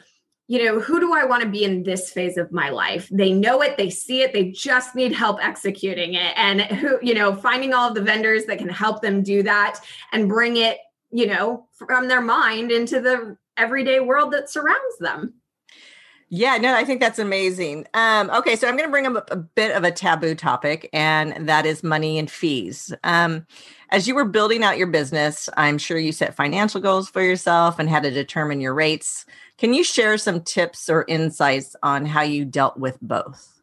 you 0.47 0.65
know 0.65 0.79
who 0.79 1.01
do 1.01 1.13
i 1.13 1.25
want 1.25 1.43
to 1.43 1.49
be 1.49 1.65
in 1.65 1.83
this 1.83 2.11
phase 2.11 2.37
of 2.37 2.53
my 2.53 2.71
life? 2.71 3.09
They 3.11 3.33
know 3.33 3.61
it 3.61 3.77
they 3.77 3.91
see 3.91 4.23
it 4.23 4.33
they 4.33 4.53
just 4.53 4.95
need 4.95 5.13
help 5.13 5.45
executing 5.45 6.15
it. 6.15 6.33
And 6.37 6.61
who 6.63 6.99
you 7.03 7.15
know 7.15 7.35
finding 7.35 7.75
all 7.75 7.89
of 7.89 7.95
the 7.97 8.03
vendors 8.03 8.45
that 8.45 8.59
can 8.59 8.69
help 8.69 9.03
them 9.03 9.23
do 9.23 9.43
that 9.43 9.81
and 10.13 10.29
bring 10.29 10.57
it 10.57 10.79
you 11.11 11.27
know 11.27 11.67
from 11.73 12.07
their 12.07 12.23
mind 12.23 12.71
into 12.71 13.01
the 13.01 13.37
everyday 13.57 13.99
world 13.99 14.33
that 14.33 14.49
surrounds 14.49 14.99
them 15.01 15.35
yeah, 16.31 16.59
no, 16.59 16.75
I 16.75 16.85
think 16.85 17.01
that's 17.01 17.19
amazing. 17.19 17.87
Um, 17.95 18.29
okay, 18.31 18.55
so 18.55 18.69
I'm 18.69 18.77
going 18.77 18.89
to 18.89 18.91
bring 18.91 19.07
up 19.07 19.31
a, 19.31 19.37
bit 19.37 19.75
of 19.75 19.85
a 19.85 19.91
taboo 19.91 20.35
topic, 20.35 20.91
and 20.93 21.49
that 21.49 21.65
is 21.65 21.83
money 21.83 22.19
and 22.19 22.31
fees. 22.31 22.93
Um, 23.03 23.47
as 23.91 24.07
you 24.07 24.15
were 24.15 24.27
building 24.27 24.63
out 24.63 24.77
your 24.77 24.89
business, 24.89 25.49
I'm 25.57 25.79
sure 25.79 25.99
you 25.99 26.13
set 26.13 26.37
financial 26.37 26.83
goals 26.83 27.09
for 27.09 27.23
yourself 27.23 27.79
and 27.79 27.89
had 27.89 28.03
to 28.03 28.11
determine 28.11 28.61
your 28.61 28.75
rates. 28.75 29.25
Can 29.57 29.73
you 29.73 29.83
share 29.83 30.19
some 30.19 30.43
tips 30.43 30.91
or 30.91 31.07
insights 31.09 31.75
on 31.83 32.05
how 32.05 32.23
you 32.23 32.45
dealt 32.45 32.77
with 32.77 32.99
both? 33.01 33.58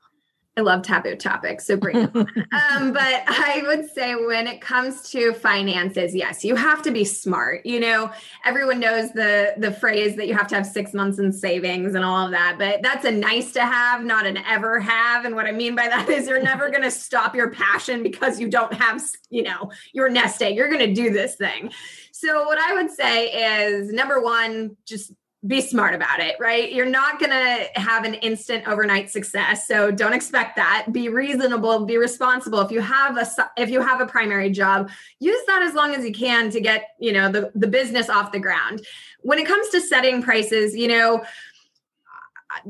I 0.57 0.61
love 0.61 0.83
taboo 0.83 1.17
topics, 1.17 1.65
so 1.65 1.75
bring 1.75 1.99
them 1.99 2.15
um, 2.51 2.93
but 2.93 3.23
I 3.27 3.61
would 3.67 3.89
say 3.91 4.15
when 4.15 4.47
it 4.47 4.61
comes 4.61 5.09
to 5.11 5.33
finances, 5.33 6.15
yes, 6.15 6.45
you 6.45 6.55
have 6.55 6.81
to 6.83 6.91
be 6.91 7.03
smart. 7.03 7.65
You 7.65 7.81
know, 7.81 8.11
everyone 8.45 8.79
knows 8.79 9.11
the 9.11 9.53
the 9.57 9.71
phrase 9.71 10.15
that 10.15 10.27
you 10.27 10.33
have 10.33 10.47
to 10.47 10.55
have 10.55 10.65
six 10.65 10.93
months 10.93 11.19
in 11.19 11.33
savings 11.33 11.93
and 11.93 12.05
all 12.05 12.25
of 12.25 12.31
that, 12.31 12.55
but 12.57 12.81
that's 12.81 13.03
a 13.03 13.11
nice 13.11 13.51
to 13.53 13.61
have, 13.65 14.05
not 14.05 14.25
an 14.25 14.37
ever 14.37 14.79
have. 14.79 15.25
And 15.25 15.35
what 15.35 15.45
I 15.45 15.51
mean 15.51 15.75
by 15.75 15.89
that 15.89 16.07
is 16.07 16.27
you're 16.27 16.41
never 16.41 16.69
going 16.69 16.83
to 16.83 16.91
stop 16.91 17.35
your 17.35 17.49
passion 17.49 18.01
because 18.01 18.39
you 18.39 18.49
don't 18.49 18.73
have, 18.73 19.03
you 19.29 19.43
know, 19.43 19.71
your 19.91 20.07
nest 20.07 20.41
egg. 20.41 20.55
You're 20.55 20.69
going 20.69 20.87
to 20.87 20.93
do 20.93 21.11
this 21.11 21.35
thing. 21.35 21.71
So 22.13 22.45
what 22.45 22.57
I 22.57 22.73
would 22.75 22.91
say 22.91 23.27
is 23.67 23.91
number 23.91 24.21
one, 24.21 24.77
just 24.85 25.11
be 25.47 25.61
smart 25.61 25.93
about 25.93 26.19
it, 26.19 26.35
right? 26.39 26.71
You're 26.71 26.89
not 26.89 27.19
going 27.19 27.31
to 27.31 27.67
have 27.79 28.03
an 28.03 28.15
instant 28.15 28.67
overnight 28.67 29.11
success. 29.11 29.67
So 29.67 29.91
don't 29.91 30.13
expect 30.13 30.55
that. 30.55 30.87
Be 30.91 31.09
reasonable, 31.09 31.85
be 31.85 31.97
responsible. 31.97 32.61
If 32.61 32.71
you 32.71 32.81
have 32.81 33.17
a 33.17 33.27
if 33.57 33.69
you 33.69 33.81
have 33.81 34.01
a 34.01 34.05
primary 34.05 34.49
job, 34.49 34.89
use 35.19 35.39
that 35.47 35.61
as 35.61 35.73
long 35.73 35.93
as 35.93 36.03
you 36.03 36.13
can 36.13 36.49
to 36.51 36.61
get, 36.61 36.89
you 36.99 37.11
know, 37.11 37.31
the 37.31 37.51
the 37.53 37.67
business 37.67 38.09
off 38.09 38.31
the 38.31 38.39
ground. 38.39 38.81
When 39.21 39.37
it 39.37 39.45
comes 39.45 39.69
to 39.69 39.81
setting 39.81 40.23
prices, 40.23 40.75
you 40.75 40.87
know, 40.87 41.23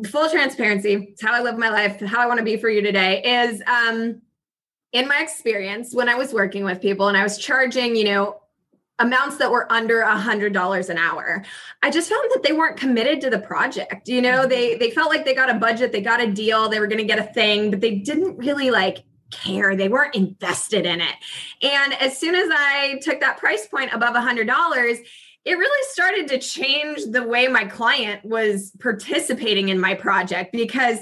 full 0.07 0.29
transparency, 0.29 1.09
it's 1.11 1.21
how 1.21 1.33
I 1.33 1.41
live 1.41 1.57
my 1.57 1.69
life, 1.69 1.99
how 2.01 2.19
I 2.19 2.25
want 2.25 2.39
to 2.39 2.45
be 2.45 2.57
for 2.57 2.69
you 2.69 2.81
today 2.81 3.21
is 3.23 3.61
um 3.67 4.21
in 4.91 5.07
my 5.07 5.21
experience 5.21 5.93
when 5.93 6.09
I 6.09 6.15
was 6.15 6.33
working 6.33 6.63
with 6.63 6.81
people 6.81 7.07
and 7.07 7.17
I 7.17 7.23
was 7.23 7.37
charging, 7.37 7.95
you 7.95 8.05
know, 8.05 8.41
amounts 8.99 9.37
that 9.37 9.51
were 9.51 9.71
under 9.71 10.01
a 10.01 10.17
hundred 10.17 10.53
dollars 10.53 10.89
an 10.89 10.97
hour. 10.97 11.43
I 11.83 11.89
just 11.89 12.09
found 12.09 12.29
that 12.33 12.43
they 12.43 12.53
weren't 12.53 12.77
committed 12.77 13.21
to 13.21 13.29
the 13.29 13.39
project 13.39 14.07
you 14.07 14.21
know? 14.21 14.47
They 14.47 14.75
they 14.75 14.91
felt 14.91 15.09
like 15.09 15.25
they 15.25 15.35
got 15.35 15.49
a 15.49 15.59
budget 15.59 15.91
they 15.91 16.01
got 16.01 16.21
a 16.21 16.31
deal 16.31 16.69
they 16.69 16.79
were 16.79 16.87
going 16.87 16.99
to 16.99 17.05
get 17.05 17.19
a 17.19 17.33
thing 17.33 17.71
but 17.71 17.81
they 17.81 17.95
didn't 17.95 18.37
really 18.37 18.71
like 18.71 19.03
care. 19.31 19.75
They 19.75 19.89
weren't 19.89 20.15
invested 20.15 20.85
in 20.85 21.01
it. 21.01 21.15
And 21.61 21.93
as 21.95 22.17
soon 22.17 22.35
as 22.35 22.47
i 22.51 22.99
took 23.01 23.19
that 23.19 23.37
price 23.37 23.67
point 23.67 23.93
above 23.93 24.15
a 24.15 24.21
hundred 24.21 24.47
dollars 24.47 24.99
it 25.45 25.59
really 25.59 25.87
started 25.91 26.27
to 26.27 26.39
change 26.39 27.03
the 27.05 27.23
way 27.23 27.47
my 27.47 27.65
client 27.65 28.25
was 28.25 28.71
participating 28.79 29.69
in 29.69 29.79
my 29.79 29.93
project 29.93 30.51
because 30.51 30.97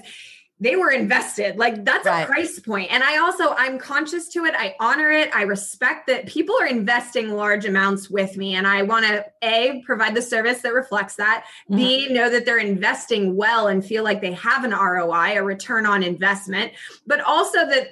they 0.59 0.75
were 0.75 0.91
invested 0.91 1.57
like 1.57 1.83
that's 1.83 2.05
right. 2.05 2.23
a 2.23 2.25
price 2.25 2.59
point. 2.59 2.91
and 2.91 3.03
i 3.03 3.17
also 3.17 3.53
i'm 3.57 3.77
conscious 3.77 4.29
to 4.29 4.45
it 4.45 4.53
i 4.57 4.75
honor 4.79 5.09
it 5.11 5.33
i 5.35 5.41
respect 5.41 6.07
that 6.07 6.25
people 6.27 6.55
are 6.59 6.67
investing 6.67 7.33
large 7.33 7.65
amounts 7.65 8.09
with 8.09 8.37
me 8.37 8.55
and 8.55 8.67
i 8.67 8.81
want 8.81 9.05
to 9.05 9.25
a 9.43 9.81
provide 9.85 10.15
the 10.15 10.21
service 10.21 10.61
that 10.61 10.73
reflects 10.73 11.15
that 11.15 11.45
mm-hmm. 11.69 11.77
b 11.77 12.13
know 12.13 12.29
that 12.29 12.45
they're 12.45 12.57
investing 12.57 13.35
well 13.35 13.67
and 13.67 13.85
feel 13.85 14.03
like 14.03 14.21
they 14.21 14.33
have 14.33 14.63
an 14.63 14.71
roi 14.71 15.37
a 15.37 15.43
return 15.43 15.85
on 15.85 16.03
investment 16.03 16.71
but 17.05 17.19
also 17.21 17.65
that 17.67 17.87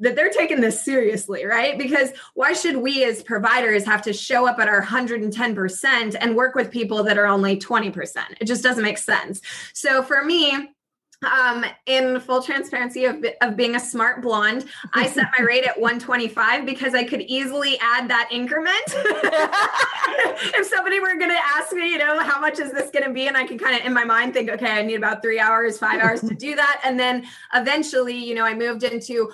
that 0.00 0.16
they're 0.16 0.30
taking 0.30 0.62
this 0.62 0.82
seriously, 0.82 1.44
right? 1.44 1.78
Because 1.78 2.10
why 2.34 2.54
should 2.54 2.78
we 2.78 3.04
as 3.04 3.22
providers 3.22 3.84
have 3.84 4.00
to 4.02 4.14
show 4.14 4.46
up 4.46 4.58
at 4.58 4.66
our 4.66 4.82
110% 4.82 6.16
and 6.18 6.36
work 6.36 6.54
with 6.54 6.70
people 6.70 7.04
that 7.04 7.18
are 7.18 7.26
only 7.26 7.58
20%? 7.58 8.16
It 8.40 8.46
just 8.46 8.62
doesn't 8.62 8.82
make 8.82 8.96
sense. 8.96 9.42
So 9.74 10.02
for 10.02 10.24
me, 10.24 10.70
um, 11.24 11.64
in 11.86 12.18
full 12.20 12.42
transparency 12.42 13.04
of, 13.04 13.24
of 13.42 13.56
being 13.56 13.74
a 13.74 13.80
smart 13.80 14.22
blonde, 14.22 14.66
I 14.94 15.06
set 15.06 15.26
my 15.38 15.44
rate 15.44 15.64
at 15.64 15.78
125 15.78 16.64
because 16.64 16.94
I 16.94 17.04
could 17.04 17.20
easily 17.22 17.78
add 17.80 18.08
that 18.08 18.28
increment. 18.30 18.70
if 18.86 20.66
somebody 20.66 21.00
were 21.00 21.16
going 21.16 21.30
to 21.30 21.40
ask 21.56 21.72
me, 21.72 21.90
you 21.90 21.98
know, 21.98 22.18
how 22.20 22.40
much 22.40 22.58
is 22.58 22.72
this 22.72 22.90
going 22.90 23.04
to 23.04 23.12
be? 23.12 23.26
And 23.26 23.36
I 23.36 23.46
can 23.46 23.58
kind 23.58 23.78
of 23.78 23.84
in 23.84 23.92
my 23.92 24.04
mind 24.04 24.32
think, 24.32 24.48
okay, 24.50 24.70
I 24.70 24.82
need 24.82 24.96
about 24.96 25.22
three 25.22 25.38
hours, 25.38 25.78
five 25.78 26.00
hours 26.00 26.20
to 26.22 26.34
do 26.34 26.56
that. 26.56 26.80
And 26.84 26.98
then 26.98 27.26
eventually, 27.54 28.16
you 28.16 28.34
know, 28.34 28.44
I 28.44 28.54
moved 28.54 28.82
into 28.82 29.30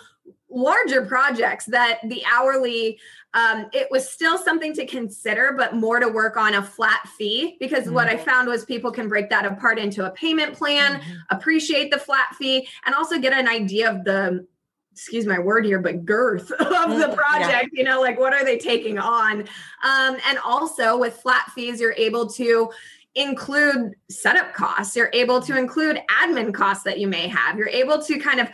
larger 0.56 1.04
projects 1.04 1.66
that 1.66 2.00
the 2.04 2.22
hourly 2.32 2.98
um, 3.34 3.66
it 3.74 3.88
was 3.90 4.08
still 4.08 4.38
something 4.38 4.72
to 4.72 4.86
consider 4.86 5.52
but 5.54 5.74
more 5.74 6.00
to 6.00 6.08
work 6.08 6.38
on 6.38 6.54
a 6.54 6.62
flat 6.62 7.06
fee 7.18 7.58
because 7.60 7.84
mm-hmm. 7.84 7.94
what 7.94 8.08
i 8.08 8.16
found 8.16 8.48
was 8.48 8.64
people 8.64 8.90
can 8.90 9.06
break 9.06 9.28
that 9.28 9.44
apart 9.44 9.78
into 9.78 10.06
a 10.06 10.10
payment 10.12 10.54
plan 10.54 10.94
mm-hmm. 10.94 11.14
appreciate 11.28 11.90
the 11.90 11.98
flat 11.98 12.34
fee 12.38 12.66
and 12.86 12.94
also 12.94 13.18
get 13.18 13.34
an 13.34 13.46
idea 13.46 13.90
of 13.90 14.02
the 14.04 14.46
excuse 14.92 15.26
my 15.26 15.38
word 15.38 15.66
here 15.66 15.78
but 15.78 16.06
girth 16.06 16.50
of 16.58 16.58
the 16.58 16.66
mm-hmm. 16.66 17.14
project 17.14 17.68
yeah. 17.74 17.78
you 17.78 17.84
know 17.84 18.00
like 18.00 18.18
what 18.18 18.32
are 18.32 18.44
they 18.44 18.56
taking 18.56 18.98
on 18.98 19.40
um, 19.84 20.16
and 20.26 20.38
also 20.42 20.96
with 20.96 21.20
flat 21.20 21.50
fees 21.54 21.82
you're 21.82 21.92
able 21.98 22.26
to 22.26 22.70
include 23.14 23.94
setup 24.10 24.54
costs 24.54 24.96
you're 24.96 25.10
able 25.12 25.42
to 25.42 25.58
include 25.58 26.00
admin 26.22 26.52
costs 26.54 26.84
that 26.84 26.98
you 26.98 27.06
may 27.06 27.28
have 27.28 27.58
you're 27.58 27.68
able 27.68 28.00
to 28.00 28.18
kind 28.18 28.40
of 28.40 28.48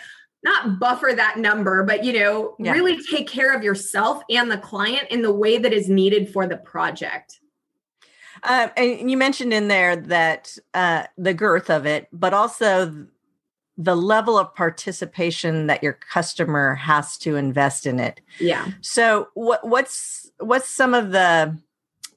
not 0.44 0.78
buffer 0.78 1.12
that 1.14 1.38
number, 1.38 1.84
but 1.84 2.04
you 2.04 2.12
know, 2.12 2.56
yeah. 2.58 2.72
really 2.72 3.00
take 3.02 3.28
care 3.28 3.54
of 3.54 3.62
yourself 3.62 4.22
and 4.28 4.50
the 4.50 4.58
client 4.58 5.04
in 5.10 5.22
the 5.22 5.32
way 5.32 5.58
that 5.58 5.72
is 5.72 5.88
needed 5.88 6.32
for 6.32 6.46
the 6.46 6.56
project. 6.56 7.40
Uh, 8.42 8.68
and 8.76 9.10
you 9.10 9.16
mentioned 9.16 9.52
in 9.52 9.68
there 9.68 9.94
that 9.94 10.56
uh, 10.74 11.04
the 11.16 11.34
girth 11.34 11.70
of 11.70 11.86
it, 11.86 12.08
but 12.12 12.34
also 12.34 13.06
the 13.78 13.96
level 13.96 14.36
of 14.36 14.54
participation 14.54 15.66
that 15.68 15.82
your 15.82 15.92
customer 15.92 16.74
has 16.74 17.16
to 17.18 17.36
invest 17.36 17.86
in 17.86 18.00
it. 18.00 18.20
Yeah. 18.38 18.66
So, 18.80 19.28
what, 19.34 19.66
what's 19.66 20.30
what's 20.38 20.68
some 20.68 20.92
of 20.92 21.12
the 21.12 21.56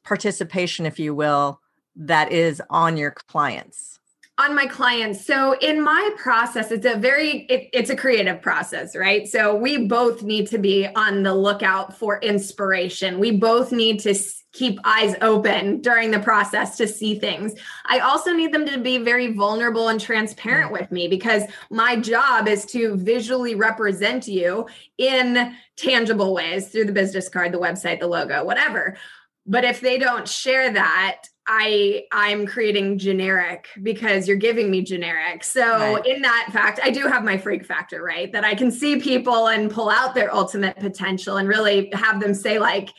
participation, 0.03 0.85
if 0.85 0.99
you 0.99 1.13
will, 1.13 1.61
that 1.95 2.31
is 2.31 2.61
on 2.69 2.97
your 2.97 3.11
clients? 3.11 3.99
On 4.37 4.53
my 4.53 4.65
clients. 4.65 5.25
So 5.25 5.53
in 5.59 5.81
my 5.81 6.09
process 6.17 6.71
it's 6.71 6.85
a 6.85 6.95
very 6.95 7.45
it, 7.45 7.69
it's 7.71 7.89
a 7.89 7.95
creative 7.95 8.41
process 8.41 8.95
right? 8.95 9.27
So 9.27 9.55
we 9.55 9.87
both 9.87 10.23
need 10.23 10.47
to 10.47 10.57
be 10.57 10.87
on 10.87 11.23
the 11.23 11.33
lookout 11.33 11.97
for 11.97 12.19
inspiration. 12.19 13.19
We 13.19 13.31
both 13.31 13.71
need 13.71 14.01
to 14.01 14.13
keep 14.51 14.79
eyes 14.85 15.15
open 15.21 15.81
during 15.81 16.11
the 16.11 16.19
process 16.19 16.77
to 16.77 16.87
see 16.87 17.19
things. 17.19 17.53
I 17.85 17.99
also 17.99 18.33
need 18.33 18.53
them 18.53 18.65
to 18.65 18.77
be 18.77 18.97
very 18.97 19.33
vulnerable 19.33 19.89
and 19.89 19.99
transparent 19.99 20.71
mm-hmm. 20.71 20.81
with 20.81 20.91
me 20.91 21.07
because 21.07 21.43
my 21.69 21.97
job 21.97 22.47
is 22.47 22.65
to 22.67 22.95
visually 22.95 23.55
represent 23.55 24.27
you 24.27 24.67
in 24.97 25.55
tangible 25.75 26.33
ways 26.33 26.69
through 26.69 26.85
the 26.85 26.93
business 26.93 27.29
card 27.29 27.51
the 27.51 27.59
website 27.59 27.99
the 27.99 28.07
logo 28.07 28.43
whatever. 28.43 28.97
But 29.45 29.63
if 29.63 29.81
they 29.81 29.97
don't 29.97 30.27
share 30.27 30.73
that 30.73 31.23
I 31.47 32.03
I'm 32.11 32.47
creating 32.47 32.97
generic 32.97 33.67
because 33.83 34.27
you're 34.27 34.37
giving 34.37 34.71
me 34.71 34.81
generic. 34.81 35.43
So 35.43 35.63
right. 35.63 36.05
in 36.05 36.21
that 36.23 36.49
fact, 36.51 36.79
I 36.83 36.89
do 36.89 37.07
have 37.07 37.23
my 37.23 37.37
freak 37.37 37.65
factor, 37.65 38.03
right? 38.03 38.31
That 38.31 38.43
I 38.43 38.55
can 38.55 38.71
see 38.71 38.99
people 38.99 39.47
and 39.47 39.69
pull 39.69 39.89
out 39.89 40.15
their 40.15 40.33
ultimate 40.33 40.77
potential 40.77 41.37
and 41.37 41.47
really 41.47 41.91
have 41.93 42.19
them 42.19 42.33
say 42.33 42.57
like, 42.57 42.89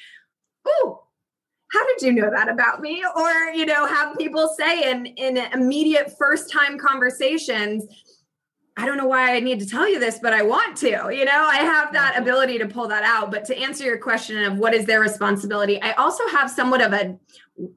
"Ooh, 0.68 0.98
how 1.72 1.86
did 1.88 2.02
you 2.02 2.12
know 2.12 2.30
that 2.30 2.48
about 2.48 2.80
me?" 2.80 3.04
Or 3.16 3.30
you 3.52 3.66
know, 3.66 3.86
have 3.86 4.16
people 4.16 4.54
say 4.56 4.90
in 4.90 5.06
in 5.06 5.38
immediate 5.38 6.16
first 6.16 6.52
time 6.52 6.78
conversations, 6.78 7.84
I 8.76 8.84
don't 8.84 8.98
know 8.98 9.06
why 9.06 9.34
I 9.34 9.40
need 9.40 9.58
to 9.60 9.66
tell 9.66 9.88
you 9.88 9.98
this, 9.98 10.18
but 10.20 10.34
I 10.34 10.42
want 10.42 10.76
to. 10.78 11.10
You 11.10 11.24
know, 11.24 11.48
I 11.50 11.56
have 11.58 11.92
that 11.94 12.18
ability 12.18 12.58
to 12.58 12.68
pull 12.68 12.86
that 12.88 13.04
out. 13.04 13.30
But 13.30 13.44
to 13.46 13.58
answer 13.58 13.84
your 13.84 13.98
question 13.98 14.44
of 14.44 14.58
what 14.58 14.74
is 14.74 14.84
their 14.84 15.00
responsibility, 15.00 15.80
I 15.80 15.92
also 15.92 16.28
have 16.28 16.50
somewhat 16.50 16.82
of 16.82 16.92
a 16.92 17.18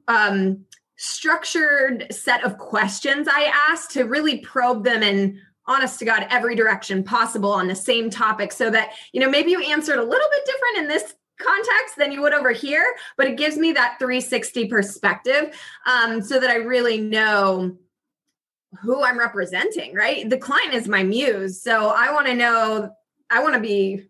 um, 0.08 0.64
structured 0.96 2.06
set 2.10 2.44
of 2.44 2.58
questions 2.58 3.26
I 3.30 3.50
ask 3.70 3.90
to 3.92 4.04
really 4.04 4.38
probe 4.38 4.84
them 4.84 5.02
in 5.02 5.40
honest 5.66 5.98
to 6.00 6.04
God 6.04 6.26
every 6.30 6.54
direction 6.54 7.02
possible 7.02 7.52
on 7.52 7.68
the 7.68 7.74
same 7.74 8.10
topic 8.10 8.52
so 8.52 8.70
that, 8.70 8.90
you 9.12 9.20
know, 9.20 9.30
maybe 9.30 9.50
you 9.50 9.62
answered 9.62 9.98
a 9.98 10.04
little 10.04 10.28
bit 10.30 10.44
different 10.44 10.78
in 10.78 10.88
this 10.88 11.14
context 11.40 11.96
than 11.96 12.12
you 12.12 12.20
would 12.20 12.34
over 12.34 12.50
here, 12.50 12.84
but 13.16 13.26
it 13.26 13.38
gives 13.38 13.56
me 13.56 13.72
that 13.72 13.96
360 13.98 14.68
perspective 14.68 15.56
um, 15.86 16.20
so 16.20 16.38
that 16.38 16.50
I 16.50 16.56
really 16.56 17.00
know 17.00 17.76
who 18.82 19.02
I'm 19.02 19.18
representing, 19.18 19.94
right? 19.94 20.28
The 20.28 20.38
client 20.38 20.74
is 20.74 20.86
my 20.86 21.02
muse. 21.02 21.62
So 21.62 21.88
I 21.88 22.12
want 22.12 22.26
to 22.26 22.34
know, 22.34 22.90
I 23.30 23.42
want 23.42 23.54
to 23.54 23.60
be 23.60 24.09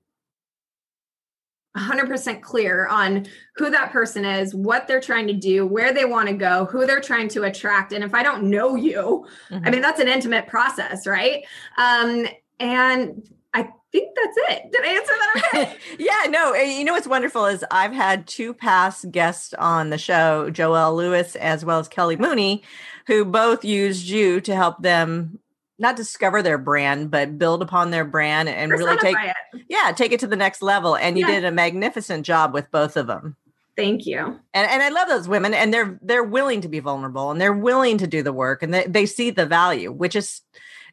100% 1.81 2.43
clear 2.43 2.87
on 2.87 3.27
who 3.57 3.71
that 3.71 3.91
person 3.91 4.25
is, 4.25 4.55
what 4.55 4.87
they're 4.87 5.01
trying 5.01 5.27
to 5.27 5.33
do, 5.33 5.67
where 5.67 5.93
they 5.93 6.05
want 6.05 6.29
to 6.29 6.35
go, 6.35 6.67
who 6.67 6.87
they're 6.87 7.01
trying 7.01 7.29
to 7.29 7.45
attract. 7.45 7.93
And 7.93 8.05
if 8.05 8.15
I 8.15 8.23
don't 8.23 8.45
know 8.45 8.77
you, 8.77 9.27
mm-hmm. 9.51 9.67
I 9.67 9.71
mean, 9.71 9.81
that's 9.81 10.01
an 10.01 10.09
intimate 10.09 10.47
process, 10.47 11.07
right? 11.07 11.45
Um, 11.79 12.27
and 12.59 13.29
I 13.55 13.69
think 13.93 14.17
that's 14.17 14.37
it. 14.51 14.73
Did 14.73 14.85
I 14.85 14.89
answer 14.89 15.13
that 15.13 15.43
okay? 15.55 15.77
yeah, 15.99 16.31
no. 16.31 16.55
You 16.55 16.85
know 16.85 16.93
what's 16.93 17.07
wonderful 17.07 17.47
is 17.47 17.65
I've 17.71 17.93
had 17.93 18.27
two 18.27 18.55
past 18.55 19.11
guests 19.11 19.55
on 19.55 19.91
the 19.91 19.99
show, 19.99 20.51
Joelle 20.51 20.97
Lewis 20.97 21.37
as 21.37 21.65
well 21.65 21.79
as 21.79 21.89
Kelly 21.89 22.17
Mooney, 22.17 22.63
who 23.07 23.25
both 23.25 23.65
used 23.65 24.07
you 24.07 24.41
to 24.43 24.55
help 24.55 24.83
them 24.83 25.41
not 25.81 25.97
discover 25.97 26.43
their 26.43 26.59
brand, 26.59 27.11
but 27.11 27.39
build 27.39 27.63
upon 27.63 27.91
their 27.91 28.05
brand 28.05 28.49
and 28.49 28.71
really 28.71 28.97
take 28.99 29.17
it. 29.19 29.65
yeah, 29.69 29.93
take 29.93 30.13
it 30.13 30.21
to 30.21 30.27
the 30.27 30.37
next 30.37 30.63
level. 30.63 30.95
And 30.95 31.19
you 31.19 31.27
yeah. 31.27 31.41
did 31.41 31.45
a 31.47 31.51
magnificent 31.51 32.27
job 32.27 32.53
with 32.53 32.71
both 32.71 32.97
of 32.97 33.07
them. 33.07 33.37
Thank 33.77 34.05
you. 34.05 34.39
And 34.53 34.71
and 34.71 34.83
I 34.83 34.91
love 34.91 35.09
those 35.09 35.27
women 35.27 35.55
and 35.55 35.73
they're 35.73 35.99
they're 36.03 36.25
willing 36.25 36.61
to 36.61 36.69
be 36.69 36.81
vulnerable 36.81 37.31
and 37.31 37.41
they're 37.41 37.53
willing 37.53 37.97
to 37.99 38.07
do 38.07 38.23
the 38.23 38.33
work 38.33 38.63
and 38.63 38.75
they, 38.75 38.87
they 38.87 39.07
see 39.07 39.31
the 39.31 39.47
value, 39.47 39.91
which 39.91 40.15
is 40.15 40.43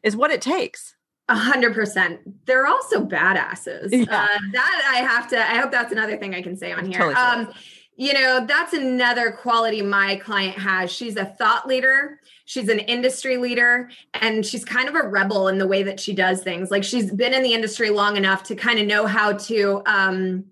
is 0.02 0.16
what 0.16 0.30
it 0.30 0.40
takes. 0.40 0.94
A 1.28 1.34
hundred 1.34 1.74
percent. 1.74 2.20
They're 2.46 2.66
also 2.66 3.04
badasses. 3.04 3.88
Yeah. 3.92 4.04
Uh, 4.04 4.38
that 4.52 4.90
I 4.90 4.98
have 5.00 5.28
to. 5.28 5.38
I 5.38 5.58
hope 5.58 5.70
that's 5.70 5.92
another 5.92 6.16
thing 6.16 6.34
I 6.34 6.40
can 6.40 6.56
say 6.56 6.72
on 6.72 6.86
here. 6.86 6.98
Totally 7.00 7.14
um, 7.14 7.52
you 8.00 8.12
know, 8.12 8.46
that's 8.46 8.72
another 8.72 9.32
quality 9.32 9.82
my 9.82 10.14
client 10.16 10.56
has. 10.56 10.92
She's 10.92 11.16
a 11.16 11.24
thought 11.24 11.66
leader, 11.66 12.20
she's 12.44 12.68
an 12.68 12.78
industry 12.78 13.38
leader, 13.38 13.90
and 14.14 14.46
she's 14.46 14.64
kind 14.64 14.88
of 14.88 14.94
a 14.94 15.02
rebel 15.02 15.48
in 15.48 15.58
the 15.58 15.66
way 15.66 15.82
that 15.82 15.98
she 15.98 16.14
does 16.14 16.40
things. 16.40 16.70
Like 16.70 16.84
she's 16.84 17.10
been 17.10 17.34
in 17.34 17.42
the 17.42 17.52
industry 17.52 17.90
long 17.90 18.16
enough 18.16 18.44
to 18.44 18.54
kind 18.54 18.78
of 18.78 18.86
know 18.86 19.06
how 19.06 19.32
to 19.32 19.82
um, 19.86 20.44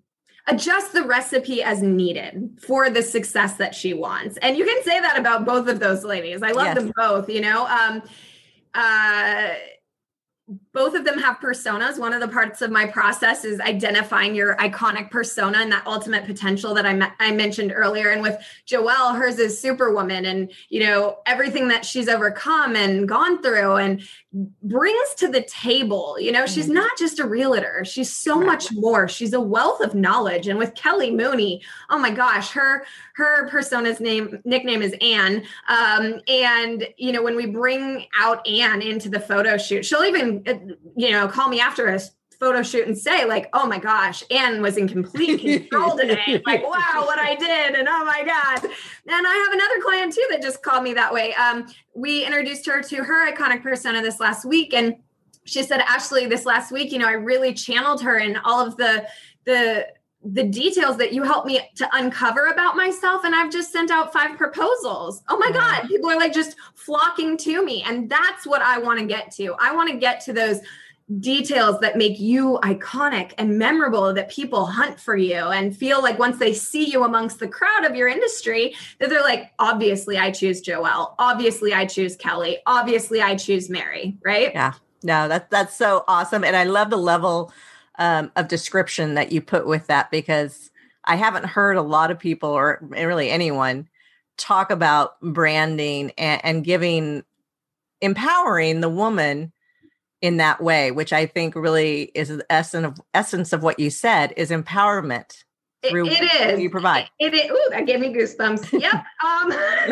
adjust 0.48 0.92
the 0.92 1.04
recipe 1.04 1.62
as 1.62 1.82
needed 1.82 2.58
for 2.60 2.90
the 2.90 3.00
success 3.00 3.54
that 3.58 3.76
she 3.76 3.94
wants. 3.94 4.36
And 4.38 4.56
you 4.56 4.64
can 4.64 4.82
say 4.82 4.98
that 4.98 5.16
about 5.16 5.46
both 5.46 5.68
of 5.68 5.78
those 5.78 6.02
ladies. 6.02 6.42
I 6.42 6.50
love 6.50 6.66
yes. 6.66 6.78
them 6.78 6.92
both, 6.96 7.30
you 7.30 7.42
know. 7.42 7.64
Um, 7.68 8.02
uh, 8.74 9.50
both 10.72 10.94
of 10.94 11.04
them 11.04 11.18
have 11.18 11.38
personas. 11.38 11.98
One 11.98 12.12
of 12.12 12.20
the 12.20 12.28
parts 12.28 12.62
of 12.62 12.70
my 12.70 12.86
process 12.86 13.44
is 13.44 13.58
identifying 13.58 14.34
your 14.34 14.56
iconic 14.56 15.10
persona 15.10 15.58
and 15.58 15.72
that 15.72 15.84
ultimate 15.86 16.24
potential 16.24 16.72
that 16.74 16.86
I, 16.86 16.92
me- 16.94 17.06
I 17.18 17.32
mentioned 17.32 17.72
earlier. 17.74 18.10
And 18.10 18.22
with 18.22 18.36
Joelle, 18.64 19.16
hers 19.16 19.40
is 19.40 19.60
Superwoman 19.60 20.24
and, 20.24 20.52
you 20.68 20.84
know, 20.84 21.18
everything 21.26 21.66
that 21.68 21.84
she's 21.84 22.08
overcome 22.08 22.76
and 22.76 23.08
gone 23.08 23.42
through 23.42 23.76
and 23.76 24.02
brings 24.62 25.14
to 25.16 25.28
the 25.28 25.42
table. 25.42 26.16
You 26.18 26.32
know, 26.32 26.44
mm-hmm. 26.44 26.54
she's 26.54 26.68
not 26.68 26.90
just 26.98 27.18
a 27.18 27.26
realtor, 27.26 27.84
she's 27.84 28.12
so 28.12 28.40
much 28.40 28.72
more. 28.72 29.08
She's 29.08 29.32
a 29.32 29.40
wealth 29.40 29.80
of 29.80 29.94
knowledge. 29.94 30.48
And 30.48 30.58
with 30.58 30.74
Kelly 30.74 31.10
Mooney, 31.10 31.62
oh 31.90 31.98
my 31.98 32.10
gosh, 32.10 32.50
her 32.52 32.84
her 33.14 33.48
persona's 33.48 34.00
name 34.00 34.40
nickname 34.44 34.82
is 34.82 34.94
Anne. 35.00 35.44
Um, 35.68 36.20
and 36.28 36.86
you 36.96 37.12
know, 37.12 37.22
when 37.22 37.36
we 37.36 37.46
bring 37.46 38.06
out 38.18 38.46
Anne 38.46 38.82
into 38.82 39.08
the 39.08 39.20
photo 39.20 39.56
shoot, 39.56 39.84
she'll 39.84 40.04
even 40.04 40.42
uh, 40.46 40.54
you 40.96 41.10
know 41.10 41.28
call 41.28 41.48
me 41.48 41.60
after 41.60 41.86
a 41.86 42.00
photo 42.38 42.62
shoot 42.62 42.86
and 42.86 42.96
say 42.96 43.24
like, 43.24 43.48
"Oh 43.52 43.66
my 43.66 43.78
gosh, 43.78 44.22
Anne 44.30 44.62
was 44.62 44.76
in 44.76 44.88
complete 44.88 45.40
control 45.40 45.96
today." 45.98 46.42
like, 46.46 46.62
wow, 46.62 47.02
what 47.04 47.18
I 47.18 47.34
did, 47.34 47.74
and 47.74 47.88
oh 47.88 48.04
my 48.04 48.22
god. 48.24 48.64
And 48.64 49.26
I 49.26 49.34
have 49.34 49.52
another 49.52 49.82
client 49.82 50.14
too 50.14 50.26
that 50.30 50.42
just 50.42 50.62
called 50.62 50.82
me 50.82 50.94
that 50.94 51.12
way. 51.12 51.34
Um, 51.34 51.66
we 51.94 52.24
introduced 52.24 52.66
her 52.66 52.82
to 52.82 52.96
her 52.96 53.32
iconic 53.32 53.62
persona 53.62 54.02
this 54.02 54.20
last 54.20 54.44
week, 54.44 54.74
and 54.74 54.96
she 55.44 55.62
said, 55.62 55.80
"Ashley, 55.80 56.26
this 56.26 56.44
last 56.44 56.72
week, 56.72 56.92
you 56.92 56.98
know, 56.98 57.08
I 57.08 57.12
really 57.12 57.54
channeled 57.54 58.02
her 58.02 58.18
in 58.18 58.36
all 58.44 58.66
of 58.66 58.76
the 58.76 59.06
the 59.44 59.86
the 60.32 60.42
details 60.42 60.96
that 60.96 61.12
you 61.12 61.22
helped 61.22 61.46
me 61.46 61.60
to 61.76 61.88
uncover 61.92 62.46
about 62.46 62.74
myself 62.74 63.24
and 63.24 63.34
i've 63.34 63.50
just 63.50 63.70
sent 63.70 63.90
out 63.90 64.12
five 64.12 64.36
proposals 64.36 65.22
oh 65.28 65.36
my 65.38 65.50
god 65.52 65.86
people 65.86 66.10
are 66.10 66.16
like 66.16 66.32
just 66.32 66.56
flocking 66.74 67.36
to 67.36 67.64
me 67.64 67.82
and 67.86 68.10
that's 68.10 68.46
what 68.46 68.60
i 68.62 68.78
want 68.78 68.98
to 68.98 69.06
get 69.06 69.30
to 69.30 69.54
i 69.60 69.72
want 69.72 69.88
to 69.88 69.96
get 69.96 70.20
to 70.20 70.32
those 70.32 70.60
details 71.20 71.78
that 71.80 71.96
make 71.96 72.18
you 72.18 72.58
iconic 72.64 73.32
and 73.38 73.58
memorable 73.58 74.12
that 74.12 74.28
people 74.28 74.66
hunt 74.66 74.98
for 74.98 75.16
you 75.16 75.34
and 75.34 75.76
feel 75.76 76.02
like 76.02 76.18
once 76.18 76.38
they 76.38 76.52
see 76.52 76.90
you 76.90 77.04
amongst 77.04 77.38
the 77.38 77.46
crowd 77.46 77.84
of 77.84 77.94
your 77.94 78.08
industry 78.08 78.74
that 78.98 79.08
they're 79.08 79.22
like 79.22 79.52
obviously 79.60 80.18
i 80.18 80.32
choose 80.32 80.60
joelle. 80.60 81.14
Obviously 81.20 81.72
i 81.72 81.86
choose 81.86 82.16
kelly. 82.16 82.58
Obviously 82.66 83.22
i 83.22 83.36
choose 83.36 83.70
mary 83.70 84.16
right? 84.24 84.50
Yeah. 84.52 84.72
No 85.04 85.28
that's 85.28 85.48
that's 85.48 85.76
so 85.76 86.02
awesome. 86.08 86.42
And 86.42 86.56
i 86.56 86.64
love 86.64 86.90
the 86.90 86.96
level 86.96 87.52
um, 87.98 88.32
of 88.36 88.48
description 88.48 89.14
that 89.14 89.32
you 89.32 89.40
put 89.40 89.66
with 89.66 89.86
that 89.86 90.10
because 90.10 90.70
I 91.04 91.16
haven't 91.16 91.46
heard 91.46 91.76
a 91.76 91.82
lot 91.82 92.10
of 92.10 92.18
people 92.18 92.50
or 92.50 92.80
really 92.82 93.30
anyone 93.30 93.88
talk 94.36 94.70
about 94.70 95.20
branding 95.20 96.12
and, 96.18 96.44
and 96.44 96.64
giving 96.64 97.24
empowering 98.00 98.80
the 98.80 98.88
woman 98.88 99.52
in 100.22 100.38
that 100.38 100.62
way, 100.62 100.90
which 100.90 101.12
I 101.12 101.26
think 101.26 101.54
really 101.54 102.04
is 102.14 102.28
the 102.28 102.46
essence 102.50 102.86
of 102.86 103.00
essence 103.14 103.52
of 103.52 103.62
what 103.62 103.78
you 103.78 103.90
said 103.90 104.32
is 104.36 104.50
empowerment. 104.50 105.44
It, 105.82 105.94
it 105.94 106.52
is. 106.52 106.60
You 106.60 106.70
provide. 106.70 107.08
It, 107.20 107.34
it, 107.34 107.50
ooh, 107.50 107.70
that 107.70 107.86
gave 107.86 108.00
me 108.00 108.12
goosebumps. 108.12 108.72
Yep. 108.72 108.92
um, 109.24 109.52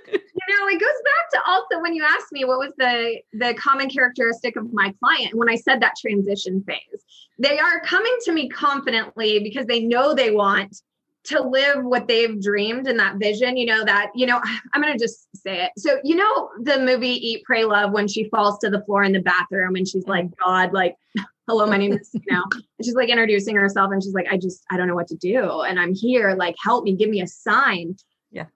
you 0.48 0.56
know, 0.58 0.68
it 0.68 0.80
goes 0.80 1.00
back 1.04 1.30
to 1.32 1.40
also 1.46 1.80
when 1.80 1.94
you 1.94 2.04
asked 2.04 2.32
me 2.32 2.44
what 2.44 2.58
was 2.58 2.72
the 2.78 3.20
the 3.32 3.54
common 3.54 3.88
characteristic 3.88 4.56
of 4.56 4.72
my 4.72 4.92
client 5.02 5.34
when 5.34 5.48
I 5.48 5.56
said 5.56 5.80
that 5.80 5.94
transition 6.00 6.62
phase. 6.66 7.04
They 7.38 7.58
are 7.58 7.80
coming 7.80 8.16
to 8.24 8.32
me 8.32 8.48
confidently 8.48 9.40
because 9.40 9.66
they 9.66 9.80
know 9.80 10.14
they 10.14 10.30
want 10.30 10.76
to 11.24 11.42
live 11.42 11.84
what 11.84 12.06
they've 12.06 12.40
dreamed 12.40 12.86
and 12.86 12.98
that 12.98 13.16
vision, 13.16 13.56
you 13.56 13.66
know, 13.66 13.84
that, 13.84 14.10
you 14.14 14.26
know, 14.26 14.40
I'm 14.74 14.82
going 14.82 14.92
to 14.92 14.98
just 14.98 15.26
say 15.36 15.64
it. 15.64 15.72
So, 15.76 15.98
you 16.04 16.16
know, 16.16 16.50
the 16.62 16.78
movie 16.78 17.08
Eat, 17.08 17.44
Pray, 17.44 17.64
Love, 17.64 17.92
when 17.92 18.08
she 18.08 18.28
falls 18.28 18.58
to 18.58 18.70
the 18.70 18.82
floor 18.84 19.02
in 19.02 19.12
the 19.12 19.20
bathroom 19.20 19.76
and 19.76 19.88
she's 19.88 20.06
like, 20.06 20.26
God, 20.44 20.72
like, 20.72 20.96
hello, 21.48 21.66
my 21.66 21.76
name 21.76 21.92
is, 21.92 22.10
you 22.12 22.20
know, 22.30 22.44
and 22.52 22.84
she's 22.84 22.94
like 22.94 23.08
introducing 23.08 23.56
herself 23.56 23.90
and 23.92 24.02
she's 24.02 24.14
like, 24.14 24.26
I 24.30 24.36
just, 24.36 24.62
I 24.70 24.76
don't 24.76 24.88
know 24.88 24.94
what 24.94 25.08
to 25.08 25.16
do. 25.16 25.62
And 25.62 25.78
I'm 25.78 25.94
here, 25.94 26.34
like, 26.34 26.56
help 26.62 26.84
me, 26.84 26.94
give 26.94 27.10
me 27.10 27.20
a 27.22 27.26
sign. 27.26 27.96
Yeah. 28.30 28.46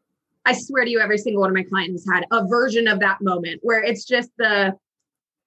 I 0.44 0.52
swear 0.54 0.84
to 0.84 0.90
you, 0.90 1.00
every 1.00 1.18
single 1.18 1.40
one 1.40 1.50
of 1.50 1.56
my 1.56 1.64
clients 1.64 2.04
has 2.04 2.14
had 2.14 2.26
a 2.30 2.46
version 2.46 2.88
of 2.88 3.00
that 3.00 3.20
moment 3.20 3.60
where 3.62 3.82
it's 3.82 4.04
just 4.04 4.30
the, 4.38 4.74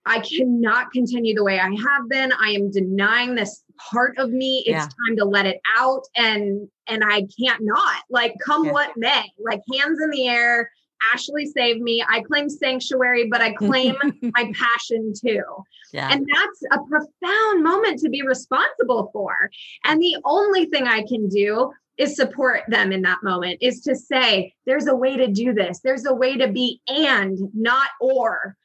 I 0.06 0.20
cannot 0.20 0.92
continue 0.92 1.36
the 1.36 1.44
way 1.44 1.60
I 1.60 1.70
have 1.70 2.10
been. 2.10 2.32
I 2.34 2.50
am 2.50 2.72
denying 2.72 3.36
this 3.36 3.64
part 3.92 4.18
of 4.18 4.32
me. 4.32 4.64
It's 4.66 4.70
yeah. 4.70 4.80
time 5.08 5.18
to 5.18 5.26
let 5.26 5.46
it 5.46 5.60
out. 5.78 6.02
And, 6.16 6.68
and 6.88 7.04
I 7.04 7.28
can't 7.40 7.62
not 7.62 8.04
like 8.10 8.34
come 8.44 8.66
yeah. 8.66 8.72
what 8.72 8.98
may, 8.98 9.24
like 9.40 9.62
hands 9.74 10.00
in 10.02 10.10
the 10.10 10.28
air. 10.28 10.72
Ashley 11.14 11.46
saved 11.46 11.82
me. 11.82 12.04
I 12.08 12.22
claim 12.22 12.50
sanctuary, 12.50 13.28
but 13.30 13.42
I 13.42 13.52
claim 13.58 13.96
my 14.22 14.52
passion 14.58 15.14
too. 15.14 15.44
Yeah. 15.94 16.10
And 16.12 16.26
that's 16.34 16.64
a 16.72 16.80
profound 16.88 17.64
moment 17.64 18.00
to 18.00 18.10
be 18.10 18.22
responsible 18.22 19.10
for. 19.12 19.50
And 19.84 20.02
the 20.02 20.18
only 20.26 20.66
thing 20.66 20.88
I 20.88 21.04
can 21.08 21.28
do 21.28 21.72
is 21.98 22.16
support 22.16 22.62
them 22.68 22.92
in 22.92 23.02
that 23.04 23.22
moment 23.22 23.60
is 23.62 23.82
to 23.82 23.96
say 23.96 24.54
there's 24.66 24.88
a 24.88 24.96
way 24.96 25.18
to 25.18 25.28
do 25.28 25.54
this 25.54 25.82
there's 25.82 26.06
a 26.06 26.14
way 26.14 26.38
to 26.38 26.48
be 26.48 26.82
and 26.88 27.38
not 27.54 27.90
or 28.00 28.56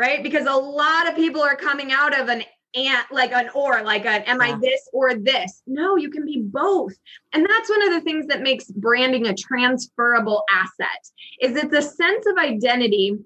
right 0.00 0.22
because 0.22 0.46
a 0.46 0.54
lot 0.54 1.08
of 1.08 1.14
people 1.14 1.42
are 1.42 1.56
coming 1.56 1.92
out 1.92 2.18
of 2.18 2.28
an 2.28 2.42
and 2.74 3.04
like 3.10 3.32
an 3.32 3.48
or 3.52 3.82
like 3.82 4.06
an 4.06 4.22
am 4.22 4.40
i 4.40 4.56
this 4.60 4.88
or 4.92 5.14
this 5.14 5.62
no 5.66 5.96
you 5.96 6.08
can 6.08 6.24
be 6.24 6.40
both 6.40 6.94
and 7.32 7.44
that's 7.44 7.68
one 7.68 7.82
of 7.82 7.92
the 7.92 8.00
things 8.00 8.26
that 8.26 8.42
makes 8.42 8.66
branding 8.66 9.26
a 9.26 9.34
transferable 9.34 10.44
asset 10.50 11.02
is 11.40 11.56
it's 11.56 11.74
a 11.74 11.82
sense 11.82 12.26
of 12.26 12.38
identity 12.38 13.18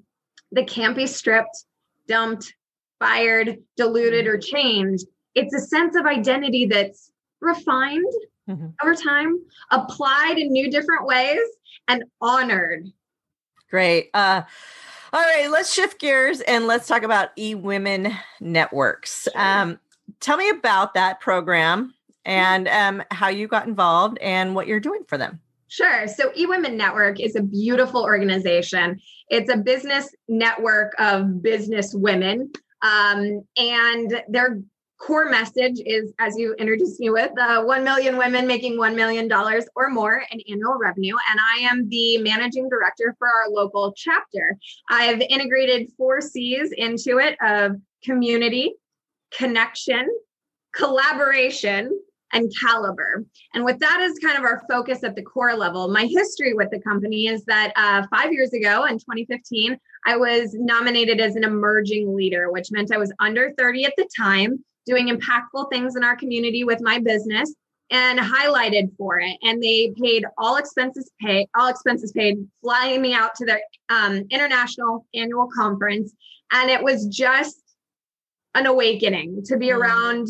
that 0.53 0.67
can't 0.67 0.97
be 0.97 1.07
stripped 1.07 1.65
dumped 2.09 2.55
fired 2.99 3.59
diluted 3.77 4.27
or 4.27 4.39
changed 4.39 5.07
it's 5.35 5.55
a 5.55 5.61
sense 5.61 5.97
of 5.97 6.07
identity 6.07 6.67
that's 6.67 7.11
refined 7.41 8.13
mm-hmm. 8.49 8.67
over 8.83 8.95
time, 8.95 9.41
applied 9.71 10.39
in 10.39 10.53
new 10.53 10.71
different 10.71 11.07
ways, 11.07 11.41
and 11.89 12.05
honored. 12.21 12.91
Great. 13.71 14.11
Uh, 14.15 14.43
all 15.15 15.21
right, 15.21 15.49
let's 15.49 15.73
shift 15.73 16.01
gears 16.01 16.41
and 16.41 16.67
let's 16.67 16.89
talk 16.89 17.05
about 17.05 17.29
E 17.39 17.55
Women 17.55 18.13
Networks. 18.41 19.29
Um, 19.37 19.79
tell 20.19 20.37
me 20.37 20.49
about 20.51 20.95
that 20.95 21.21
program 21.21 21.95
and 22.25 22.67
um, 22.67 23.01
how 23.13 23.29
you 23.29 23.47
got 23.47 23.69
involved 23.69 24.19
and 24.19 24.57
what 24.57 24.67
you're 24.67 24.81
doing 24.81 25.05
for 25.07 25.17
them. 25.17 25.39
Sure. 25.69 26.09
So, 26.09 26.31
eWomen 26.31 26.75
Network 26.75 27.21
is 27.21 27.37
a 27.37 27.43
beautiful 27.43 28.03
organization. 28.03 29.01
It's 29.29 29.49
a 29.53 29.57
business 29.57 30.13
network 30.27 30.95
of 30.99 31.41
business 31.41 31.95
women. 31.95 32.51
Um, 32.83 33.45
and 33.57 34.21
their 34.29 34.61
core 34.99 35.29
message 35.29 35.81
is, 35.85 36.13
as 36.19 36.37
you 36.37 36.55
introduced 36.55 37.01
me 37.01 37.11
with, 37.11 37.31
uh, 37.39 37.63
1 37.63 37.85
million 37.85 38.17
women 38.17 38.47
making 38.47 38.79
$1 38.79 38.95
million 38.95 39.31
or 39.33 39.91
more 39.91 40.25
in 40.31 40.41
annual 40.49 40.79
revenue. 40.81 41.15
And 41.31 41.41
I 41.55 41.61
am 41.61 41.89
the 41.89 42.19
managing 42.19 42.69
director 42.69 43.15
for 43.19 43.29
our 43.29 43.51
local 43.51 43.93
chapter. 43.97 44.57
I've 44.91 45.21
integrated 45.21 45.91
four 45.97 46.21
C's 46.21 46.73
into 46.73 47.19
it 47.19 47.37
of 47.43 47.77
community, 48.03 48.75
connection, 49.37 50.09
collaboration, 50.75 51.99
and 52.33 52.53
caliber. 52.61 53.25
And 53.55 53.65
with 53.65 53.79
that 53.79 54.01
as 54.01 54.19
kind 54.19 54.37
of 54.37 54.43
our 54.43 54.63
focus 54.69 55.05
at 55.05 55.15
the 55.15 55.23
core 55.23 55.55
level, 55.55 55.89
my 55.89 56.05
history 56.05 56.53
with 56.53 56.71
the 56.71 56.81
company 56.81 57.29
is 57.29 57.45
that 57.45 57.73
uh, 57.77 58.05
five 58.11 58.33
years 58.33 58.53
ago 58.53 58.85
in 58.85 58.99
2015, 58.99 59.79
I 60.07 60.17
was 60.17 60.53
nominated 60.55 61.21
as 61.21 61.37
an 61.37 61.45
emerging 61.45 62.15
leader, 62.15 62.51
which 62.51 62.73
meant 62.73 62.93
I 62.93 62.99
was 62.99 63.13
under 63.21 63.53
30 63.57 63.85
at 63.85 63.93
the 63.97 64.09
time 64.17 64.65
doing 64.87 65.09
impactful 65.09 65.71
things 65.71 65.97
in 65.97 66.05
our 66.05 66.17
community 66.17 66.65
with 66.65 66.81
my 66.81 66.99
business. 66.99 67.55
and 67.91 68.19
highlighted 68.19 68.97
for 68.97 69.21
it. 69.21 69.37
And 69.43 69.63
they 69.63 69.93
paid 70.03 70.25
all 70.39 70.57
expenses 70.57 71.11
paid, 71.21 71.49
all 71.57 71.69
expenses 71.69 72.13
paid, 72.13 72.39
flying 72.63 73.03
me 73.03 73.13
out 73.13 73.35
to 73.37 73.45
their 73.45 73.61
um, 73.91 74.23
international 74.31 75.07
annual 75.15 75.49
conference. 75.55 76.15
And 76.51 76.71
it 76.71 76.83
was 76.83 77.07
just 77.07 77.63
an 78.55 78.67
awakening 78.67 79.43
to 79.47 79.59
be 79.59 79.69
mm. 79.69 79.77
around 79.77 80.29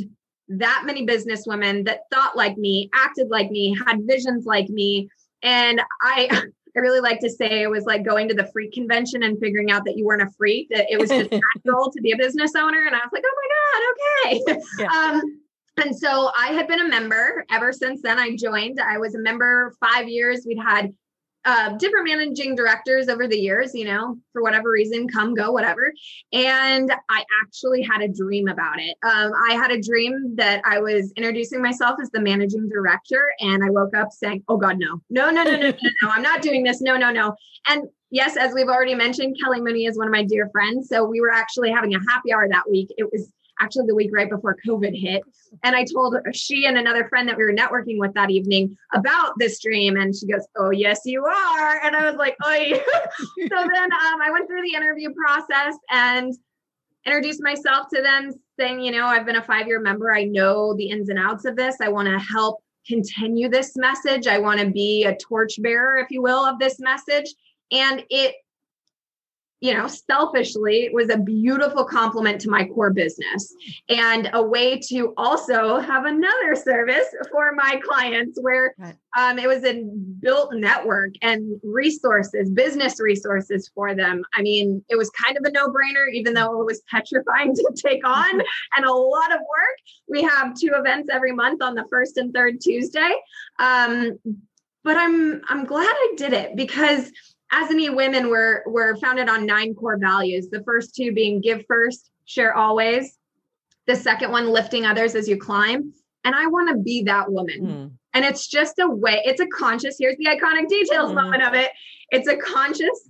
that 0.49 0.83
many 0.85 1.05
business 1.05 1.45
women 1.47 1.85
that 1.85 2.01
thought 2.13 2.37
like 2.37 2.57
me, 2.57 2.91
acted 2.95 3.29
like 3.31 3.51
me, 3.51 3.77
had 3.87 4.01
visions 4.03 4.45
like 4.45 4.69
me. 4.69 5.09
And 5.43 5.81
I 6.03 6.43
I 6.77 6.81
really 6.81 7.01
like 7.01 7.21
to 7.21 7.31
say 7.31 7.63
it 7.63 7.71
was 7.71 7.85
like 7.85 8.05
going 8.05 8.29
to 8.29 8.35
the 8.35 8.47
freak 8.53 8.73
convention 8.73 9.23
and 9.23 9.39
figuring 9.39 9.71
out 9.71 9.85
that 9.85 9.97
you 9.97 10.05
weren't 10.05 10.23
a 10.23 10.31
freak, 10.37 10.69
that 10.71 10.87
it 10.91 10.99
was 10.99 11.11
just 11.11 11.31
natural 11.65 11.91
to 11.91 12.01
be 12.01 12.13
a 12.13 12.17
business 12.17 12.53
owner. 12.57 12.87
And 12.87 12.95
I 12.95 12.99
was 12.99 13.11
like, 13.13 13.25
oh 13.25 13.37
my 13.37 14.41
God, 14.41 14.53
okay. 14.53 14.63
Yeah. 14.79 14.87
Um, 14.87 15.41
and 15.85 15.97
so 15.97 16.31
I 16.39 16.49
had 16.49 16.69
been 16.69 16.81
a 16.81 16.89
member 16.89 17.45
ever 17.51 17.73
since 17.73 18.03
then. 18.03 18.19
I 18.19 18.37
joined. 18.37 18.81
I 18.81 18.99
was 18.99 19.15
a 19.15 19.19
member 19.19 19.75
five 19.81 20.09
years. 20.09 20.45
We'd 20.47 20.59
had 20.59 20.93
uh, 21.45 21.71
different 21.77 22.09
managing 22.09 22.55
directors 22.55 23.09
over 23.09 23.29
the 23.29 23.39
years, 23.39 23.75
you 23.75 23.85
know, 23.85 24.17
for 24.33 24.43
whatever 24.43 24.71
reason, 24.71 25.09
come, 25.09 25.35
go, 25.35 25.53
whatever. 25.53 25.93
And 26.33 26.91
I 27.11 27.25
actually 27.43 27.83
had 27.83 28.01
a 28.01 28.09
dream 28.09 28.49
about 28.49 28.81
it. 28.81 28.97
Um, 29.03 29.33
I 29.49 29.55
had 29.55 29.71
a 29.71 29.81
dream 29.81 30.35
that 30.37 30.63
I 30.65 30.81
was 30.81 31.13
introducing 31.17 31.61
myself 31.61 31.97
as 32.01 32.11
the 32.11 32.21
managing 32.21 32.69
director. 32.69 33.31
And 33.41 33.63
I 33.63 33.71
woke 33.71 33.95
up 33.97 34.11
saying, 34.11 34.43
Oh 34.49 34.57
God, 34.57 34.79
no, 34.79 35.01
no, 35.11 35.31
no, 35.31 35.45
no, 35.45 35.57
no, 35.57 35.71
no, 35.71 35.91
no, 36.03 36.09
I'm 36.11 36.23
not 36.23 36.43
doing 36.43 36.63
this. 36.63 36.81
No, 36.81 36.97
no, 36.97 37.11
no. 37.11 37.35
And 37.69 37.89
yes, 38.11 38.37
as 38.37 38.55
we've 38.55 38.69
already 38.69 38.95
mentioned, 38.95 39.37
Kelly 39.43 39.61
Mooney 39.61 39.85
is 39.87 39.99
one 39.99 40.07
of 40.07 40.13
my 40.13 40.25
dear 40.25 40.49
friends. 40.51 40.89
So 40.89 41.05
we 41.05 41.21
were 41.21 41.33
actually 41.33 41.71
having 41.71 41.95
a 41.95 42.01
happy 42.09 42.33
hour 42.33 42.49
that 42.49 42.71
week. 42.71 42.89
It 42.97 43.09
was 43.13 43.31
actually 43.61 43.87
the 43.87 43.95
week 43.95 44.11
right 44.13 44.29
before 44.29 44.57
COVID 44.67 44.99
hit. 44.99 45.23
And 45.63 45.77
I 45.77 45.85
told 45.85 46.17
she 46.33 46.67
and 46.67 46.77
another 46.77 47.09
friend 47.09 47.29
that 47.29 47.37
we 47.37 47.45
were 47.45 47.53
networking 47.53 47.99
with 47.99 48.15
that 48.15 48.31
evening 48.31 48.77
about 48.93 49.35
this 49.39 49.61
dream. 49.61 49.97
And 49.97 50.15
she 50.15 50.27
goes, 50.27 50.47
Oh, 50.57 50.71
yes, 50.71 51.01
you 51.05 51.25
are. 51.25 51.81
And 51.85 51.95
I 51.95 52.09
was 52.09 52.17
like, 52.17 52.37
Oh, 52.43 52.53
so 53.49 53.69
then 53.73 53.93
um, 53.93 54.23
I 54.23 54.31
went 54.33 54.49
through 54.49 54.63
the 54.63 54.75
interview 54.75 55.11
process 55.15 55.77
and 55.91 56.35
introduced 57.07 57.43
myself 57.43 57.89
to 57.95 58.03
them, 58.03 58.33
saying, 58.59 58.81
You 58.81 58.93
know, 58.93 59.07
I've 59.07 59.27
been 59.27 59.37
a 59.37 59.43
five 59.43 59.67
year 59.67 59.81
member. 59.81 60.15
I 60.15 60.25
know 60.25 60.75
the 60.75 60.91
ins 60.91 61.09
and 61.09 61.19
outs 61.19 61.45
of 61.45 61.57
this. 61.57 61.77
I 61.81 61.89
want 61.89 62.09
to 62.09 62.19
help 62.19 62.61
continue 62.87 63.49
this 63.49 63.77
message. 63.77 64.27
I 64.27 64.39
want 64.39 64.61
to 64.61 64.71
be 64.71 65.05
a 65.05 65.17
torchbearer, 65.17 65.99
if 65.99 66.11
you 66.11 66.23
will, 66.23 66.45
of 66.45 66.59
this 66.59 66.79
message. 66.81 67.35
And 67.73 68.05
it 68.11 68.35
you 69.65 69.73
know, 69.73 69.87
selfishly 69.87 70.83
it 70.83 70.93
was 70.93 71.09
a 71.09 71.17
beautiful 71.17 71.87
compliment 71.87 72.39
to 72.39 72.51
my 72.51 72.67
core 72.67 72.93
business 72.93 73.55
and 73.89 74.29
a 74.35 74.43
way 74.43 74.79
to 74.79 75.15
also 75.17 75.79
have 75.79 76.05
another 76.05 76.55
service 76.55 77.07
for 77.33 77.53
my 77.55 77.81
clients 77.83 78.39
where 78.43 78.75
um, 79.17 79.39
it 79.39 79.49
was 79.49 79.65
a 79.65 79.83
built 80.21 80.53
network 80.53 81.15
and 81.23 81.59
resources, 81.63 82.51
business 82.51 83.01
resources 83.01 83.71
for 83.75 83.95
them. 83.95 84.23
I 84.35 84.43
mean, 84.43 84.85
it 84.91 84.97
was 84.97 85.09
kind 85.09 85.39
of 85.39 85.45
a 85.47 85.51
no 85.51 85.69
brainer, 85.69 86.13
even 86.13 86.35
though 86.35 86.61
it 86.61 86.67
was 86.67 86.83
petrifying 86.91 87.55
to 87.55 87.73
take 87.75 88.07
on 88.07 88.43
and 88.77 88.85
a 88.85 88.93
lot 88.93 89.33
of 89.33 89.39
work. 89.39 89.79
We 90.11 90.21
have 90.25 90.61
two 90.61 90.73
events 90.75 91.09
every 91.11 91.33
month 91.33 91.63
on 91.63 91.75
the 91.75 91.87
first 91.91 92.19
and 92.19 92.35
third 92.35 92.61
Tuesday. 92.61 93.15
Um, 93.59 94.19
but 94.85 94.99
I'm 94.99 95.41
I'm 95.49 95.65
glad 95.65 95.89
I 95.89 96.13
did 96.19 96.35
it 96.35 96.55
because 96.55 97.11
as 97.55 97.71
eWomen 97.71 98.29
we're 98.29 98.63
we're 98.67 98.97
founded 98.97 99.29
on 99.29 99.47
nine 99.47 99.75
core 99.75 99.97
values 99.97 100.49
the 100.51 100.63
first 100.65 100.95
two 100.95 101.13
being 101.13 101.41
give 101.41 101.65
first 101.67 102.11
share 102.25 102.55
always 102.55 103.19
the 103.87 103.95
second 103.95 104.33
one 104.33 104.49
lifting 104.51 104.85
others 104.85 105.15
as 105.15 105.29
you 105.29 105.37
climb 105.37 105.93
and 106.25 106.35
i 106.35 106.47
want 106.47 106.69
to 106.69 106.77
be 106.77 107.03
that 107.03 107.31
woman 107.31 107.61
mm. 107.61 107.91
and 108.13 108.25
it's 108.25 108.49
just 108.49 108.79
a 108.81 108.89
way 108.89 109.23
it's 109.25 109.41
a 109.41 109.47
conscious 109.47 109.97
here's 109.99 110.17
the 110.17 110.27
iconic 110.27 110.69
details 110.69 111.13
mm. 111.13 111.15
moment 111.15 111.43
of 111.43 111.55
it 111.55 111.71
it's 112.11 112.29
a 112.29 112.37
conscious 112.37 113.09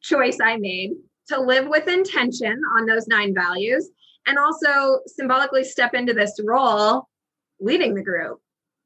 choice 0.00 0.38
i 0.42 0.56
made 0.56 0.90
to 1.28 1.40
live 1.40 1.68
with 1.68 1.86
intention 1.86 2.60
on 2.76 2.86
those 2.86 3.06
nine 3.06 3.32
values 3.32 3.90
and 4.26 4.38
also 4.38 4.98
symbolically 5.06 5.62
step 5.62 5.94
into 5.94 6.12
this 6.12 6.40
role 6.44 7.08
leading 7.60 7.94
the 7.94 8.02
group 8.02 8.40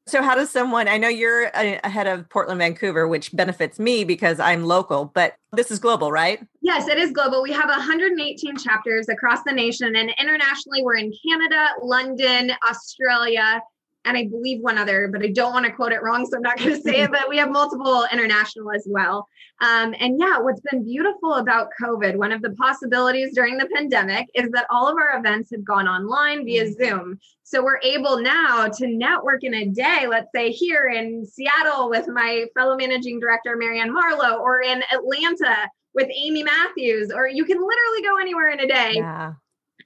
so, 0.09 0.21
how 0.21 0.35
does 0.35 0.49
someone, 0.49 0.87
I 0.87 0.97
know 0.97 1.07
you're 1.07 1.55
uh, 1.55 1.79
ahead 1.83 2.07
of 2.07 2.27
Portland, 2.29 2.59
Vancouver, 2.59 3.07
which 3.07 3.31
benefits 3.33 3.79
me 3.79 4.03
because 4.03 4.39
I'm 4.39 4.65
local, 4.65 5.11
but 5.13 5.35
this 5.53 5.71
is 5.71 5.79
global, 5.79 6.11
right? 6.11 6.45
Yes, 6.61 6.87
it 6.87 6.97
is 6.97 7.11
global. 7.11 7.41
We 7.43 7.51
have 7.51 7.69
118 7.69 8.57
chapters 8.57 9.07
across 9.09 9.43
the 9.45 9.51
nation, 9.51 9.95
and 9.95 10.11
internationally, 10.19 10.83
we're 10.83 10.97
in 10.97 11.13
Canada, 11.27 11.67
London, 11.81 12.51
Australia, 12.67 13.61
and 14.05 14.17
I 14.17 14.27
believe 14.27 14.61
one 14.61 14.77
other, 14.77 15.09
but 15.11 15.23
I 15.23 15.27
don't 15.27 15.53
want 15.53 15.65
to 15.65 15.71
quote 15.71 15.91
it 15.91 16.01
wrong, 16.01 16.25
so 16.25 16.37
I'm 16.37 16.41
not 16.41 16.57
going 16.57 16.75
to 16.75 16.81
say 16.81 17.01
it. 17.01 17.11
But 17.19 17.27
we 17.27 17.37
have 17.37 17.51
multiple 17.51 18.05
international 18.11 18.71
as 18.71 18.85
well. 18.87 19.27
Um, 19.61 19.93
and 19.99 20.17
yeah, 20.19 20.39
what's 20.39 20.61
been 20.61 20.83
beautiful 20.83 21.35
about 21.35 21.69
COVID, 21.81 22.15
one 22.15 22.31
of 22.31 22.41
the 22.41 22.51
possibilities 22.51 23.33
during 23.35 23.57
the 23.57 23.67
pandemic 23.73 24.27
is 24.35 24.49
that 24.51 24.67
all 24.69 24.87
of 24.87 24.95
our 24.95 25.19
events 25.19 25.49
have 25.51 25.65
gone 25.65 25.87
online 25.87 26.45
via 26.45 26.65
mm. 26.65 26.77
Zoom. 26.77 27.19
So 27.43 27.63
we're 27.63 27.79
able 27.83 28.21
now 28.21 28.67
to 28.67 28.87
network 28.87 29.43
in 29.43 29.53
a 29.53 29.65
day, 29.65 30.05
let's 30.07 30.29
say 30.33 30.51
here 30.51 30.87
in 30.87 31.25
Seattle 31.25 31.89
with 31.89 32.07
my 32.07 32.45
fellow 32.55 32.77
managing 32.77 33.19
director, 33.19 33.55
Marianne 33.57 33.91
Marlowe, 33.91 34.37
or 34.37 34.61
in 34.61 34.83
Atlanta 34.93 35.67
with 35.93 36.07
Amy 36.15 36.43
Matthews, 36.43 37.11
or 37.13 37.27
you 37.27 37.43
can 37.45 37.57
literally 37.57 38.01
go 38.03 38.17
anywhere 38.19 38.49
in 38.49 38.59
a 38.59 38.67
day 38.67 38.93
yeah. 38.95 39.33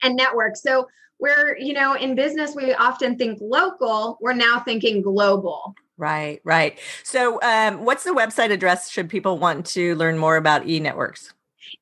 and 0.03 0.15
network. 0.15 0.55
So 0.55 0.87
where 1.17 1.57
you 1.57 1.73
know 1.73 1.93
in 1.95 2.15
business 2.15 2.55
we 2.55 2.73
often 2.73 3.17
think 3.17 3.39
local 3.41 4.17
we're 4.21 4.33
now 4.33 4.59
thinking 4.59 5.01
global. 5.01 5.75
Right 5.97 6.41
right. 6.43 6.79
So 7.03 7.41
um, 7.41 7.85
what's 7.85 8.03
the 8.03 8.11
website 8.11 8.51
address 8.51 8.89
should 8.89 9.09
people 9.09 9.37
want 9.37 9.65
to 9.67 9.95
learn 9.95 10.17
more 10.17 10.37
about 10.37 10.67
e-networks? 10.67 11.33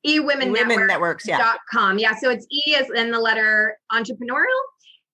e-women 0.04 0.52
women 0.52 0.86
networks 0.86 1.26
yeah. 1.26 1.38
dot 1.38 1.58
com. 1.70 1.98
Yeah 1.98 2.14
so 2.16 2.30
it's 2.30 2.46
e 2.50 2.74
is 2.74 2.90
in 2.90 3.10
the 3.10 3.18
letter 3.18 3.78
entrepreneurial 3.90 4.60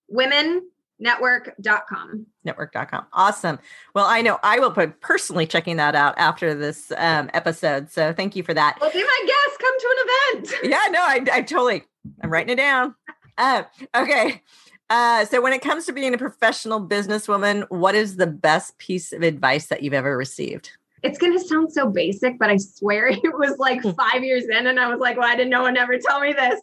women 0.09 0.63
network.com 1.01 2.27
network.com 2.45 3.07
awesome. 3.13 3.59
Well 3.95 4.07
i 4.07 4.21
know 4.21 4.39
i 4.43 4.59
will 4.59 4.71
be 4.71 4.87
personally 4.87 5.47
checking 5.47 5.77
that 5.77 5.95
out 5.95 6.15
after 6.19 6.55
this 6.55 6.93
um, 6.97 7.31
episode 7.35 7.91
so 7.91 8.13
thank 8.13 8.35
you 8.37 8.43
for 8.43 8.55
that. 8.55 8.79
Well 8.81 8.91
be 8.91 9.03
my 9.03 9.23
guest 9.27 9.61
come 9.61 9.79
to 9.79 9.87
an 9.91 10.43
event. 10.43 10.55
Yeah 10.65 10.91
no 10.91 11.01
I, 11.01 11.39
I 11.39 11.43
totally 11.43 11.85
i'm 12.23 12.31
writing 12.31 12.51
it 12.51 12.57
down 12.57 12.95
uh, 13.39 13.63
okay. 13.95 14.43
Uh, 14.91 15.25
so 15.25 15.41
when 15.41 15.53
it 15.53 15.63
comes 15.63 15.87
to 15.87 15.93
being 15.93 16.15
a 16.15 16.19
professional 16.19 16.87
businesswoman, 16.87 17.67
what 17.71 17.95
is 17.95 18.17
the 18.17 18.27
best 18.27 18.79
piece 18.79 19.13
of 19.13 19.23
advice 19.23 19.67
that 19.67 19.83
you've 19.83 19.95
ever 19.95 20.17
received? 20.17 20.73
It's 21.03 21.19
going 21.19 21.33
to 21.33 21.41
sound 21.41 21.73
so 21.73 21.89
basic, 21.89 22.39
but 22.39 22.51
I 22.51 22.57
swear 22.57 23.09
it 23.09 23.39
was 23.39 23.59
like 23.59 23.83
hmm. 23.83 23.91
five 23.91 24.25
years 24.25 24.45
in, 24.45 24.67
and 24.67 24.81
I 24.81 24.89
was 24.89 24.99
like, 24.99 25.17
"Why 25.17 25.37
did 25.37 25.49
no 25.49 25.63
one 25.63 25.77
ever 25.77 25.99
tell 25.99 26.21
me 26.21 26.33
this?" 26.33 26.61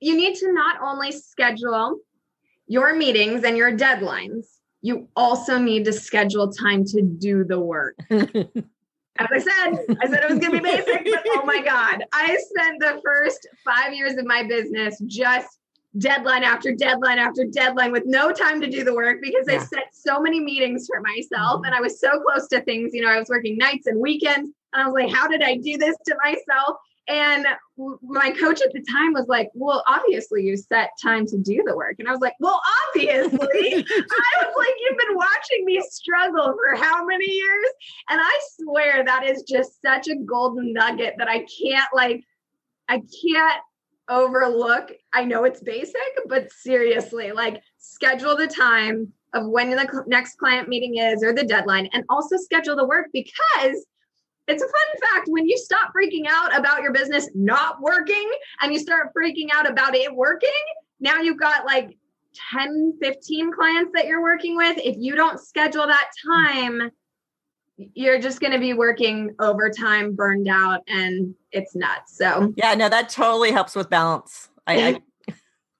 You 0.00 0.16
need 0.16 0.34
to 0.36 0.52
not 0.52 0.80
only 0.82 1.12
schedule 1.12 1.98
your 2.66 2.94
meetings 2.94 3.44
and 3.44 3.56
your 3.56 3.76
deadlines, 3.76 4.46
you 4.82 5.08
also 5.16 5.58
need 5.58 5.84
to 5.84 5.92
schedule 5.92 6.52
time 6.52 6.84
to 6.86 7.02
do 7.02 7.44
the 7.44 7.58
work. 7.58 7.96
As 8.10 9.28
I 9.32 9.38
said, 9.38 9.96
I 10.02 10.08
said 10.08 10.24
it 10.24 10.30
was 10.30 10.40
going 10.40 10.52
to 10.52 10.60
be 10.60 10.70
basic, 10.70 11.04
but 11.04 11.24
oh 11.28 11.42
my 11.46 11.62
God. 11.64 12.04
I 12.12 12.36
spent 12.50 12.80
the 12.80 13.00
first 13.04 13.46
five 13.64 13.94
years 13.94 14.14
of 14.14 14.26
my 14.26 14.42
business 14.42 15.00
just 15.06 15.60
deadline 15.98 16.42
after 16.42 16.72
deadline 16.72 17.18
after 17.18 17.44
deadline 17.44 17.92
with 17.92 18.04
no 18.06 18.32
time 18.32 18.60
to 18.60 18.68
do 18.68 18.84
the 18.84 18.94
work 18.94 19.18
because 19.22 19.46
yeah. 19.48 19.56
I 19.56 19.58
set 19.58 19.86
so 19.92 20.20
many 20.20 20.40
meetings 20.40 20.86
for 20.86 21.00
myself 21.00 21.56
mm-hmm. 21.56 21.66
and 21.66 21.74
I 21.74 21.80
was 21.80 22.00
so 22.00 22.20
close 22.20 22.48
to 22.48 22.60
things. 22.62 22.92
You 22.92 23.02
know, 23.02 23.10
I 23.10 23.18
was 23.18 23.28
working 23.28 23.56
nights 23.56 23.86
and 23.86 24.00
weekends. 24.00 24.50
And 24.72 24.82
I 24.82 24.86
was 24.86 24.94
like, 24.94 25.14
how 25.14 25.28
did 25.28 25.42
I 25.42 25.56
do 25.56 25.78
this 25.78 25.96
to 26.06 26.16
myself? 26.22 26.78
And 27.06 27.46
my 28.02 28.30
coach 28.30 28.62
at 28.62 28.72
the 28.72 28.82
time 28.90 29.12
was 29.12 29.26
like, 29.28 29.50
Well, 29.52 29.84
obviously 29.86 30.42
you 30.42 30.56
set 30.56 30.90
time 31.02 31.26
to 31.26 31.38
do 31.38 31.62
the 31.66 31.76
work. 31.76 31.96
And 31.98 32.08
I 32.08 32.12
was 32.12 32.20
like, 32.20 32.34
Well, 32.40 32.60
obviously. 32.88 33.28
I 33.40 34.42
was 34.42 34.54
like, 34.56 34.74
You've 34.80 34.98
been 34.98 35.16
watching 35.16 35.64
me 35.64 35.82
struggle 35.90 36.54
for 36.54 36.82
how 36.82 37.04
many 37.04 37.30
years? 37.30 37.68
And 38.08 38.20
I 38.22 38.40
swear 38.58 39.04
that 39.04 39.24
is 39.24 39.42
just 39.42 39.82
such 39.82 40.08
a 40.08 40.16
golden 40.16 40.72
nugget 40.72 41.16
that 41.18 41.28
I 41.28 41.40
can't, 41.60 41.88
like, 41.94 42.24
I 42.88 42.98
can't 42.98 43.60
overlook. 44.08 44.92
I 45.12 45.24
know 45.24 45.44
it's 45.44 45.60
basic, 45.60 46.00
but 46.28 46.50
seriously, 46.52 47.32
like 47.32 47.62
schedule 47.78 48.36
the 48.36 48.46
time 48.46 49.12
of 49.32 49.48
when 49.48 49.70
the 49.70 49.88
cl- 49.90 50.04
next 50.06 50.36
client 50.36 50.68
meeting 50.68 50.96
is 50.98 51.22
or 51.22 51.32
the 51.32 51.44
deadline, 51.44 51.88
and 51.92 52.04
also 52.08 52.36
schedule 52.36 52.76
the 52.76 52.86
work 52.86 53.06
because 53.12 53.86
it's 54.46 54.62
a 54.62 54.66
fun 54.66 55.10
fact 55.10 55.28
when 55.28 55.48
you 55.48 55.56
stop 55.56 55.92
freaking 55.96 56.26
out 56.28 56.56
about 56.56 56.82
your 56.82 56.92
business 56.92 57.30
not 57.34 57.80
working 57.80 58.30
and 58.60 58.72
you 58.72 58.78
start 58.78 59.12
freaking 59.16 59.48
out 59.52 59.68
about 59.68 59.94
it 59.94 60.14
working, 60.14 60.50
now 61.00 61.20
you've 61.20 61.38
got 61.38 61.64
like 61.64 61.96
10, 62.52 62.98
15 63.00 63.52
clients 63.52 63.92
that 63.94 64.06
you're 64.06 64.22
working 64.22 64.56
with. 64.56 64.76
If 64.78 64.96
you 64.98 65.14
don't 65.14 65.40
schedule 65.40 65.86
that 65.86 66.10
time, 66.26 66.90
you're 67.76 68.20
just 68.20 68.40
going 68.40 68.52
to 68.52 68.58
be 68.58 68.72
working 68.72 69.34
overtime, 69.40 70.14
burned 70.14 70.48
out, 70.48 70.80
and 70.86 71.34
it's 71.52 71.74
nuts. 71.74 72.16
So 72.16 72.52
yeah, 72.56 72.74
no, 72.74 72.88
that 72.88 73.08
totally 73.08 73.50
helps 73.50 73.74
with 73.74 73.90
balance. 73.90 74.48
I, 74.66 74.96
I 74.96 75.00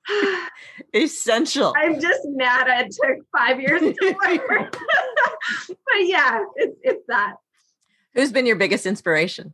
Essential. 0.95 1.73
I'm 1.77 2.01
just 2.01 2.21
mad 2.27 2.67
it 2.69 2.93
took 2.93 3.25
five 3.37 3.61
years 3.61 3.81
to 3.81 4.17
learn. 4.25 4.71
but 5.69 6.01
yeah, 6.01 6.45
it's, 6.57 6.77
it's 6.83 7.05
that. 7.09 7.37
Who's 8.15 8.33
been 8.33 8.47
your 8.47 8.57
biggest 8.57 8.87
inspiration? 8.87 9.53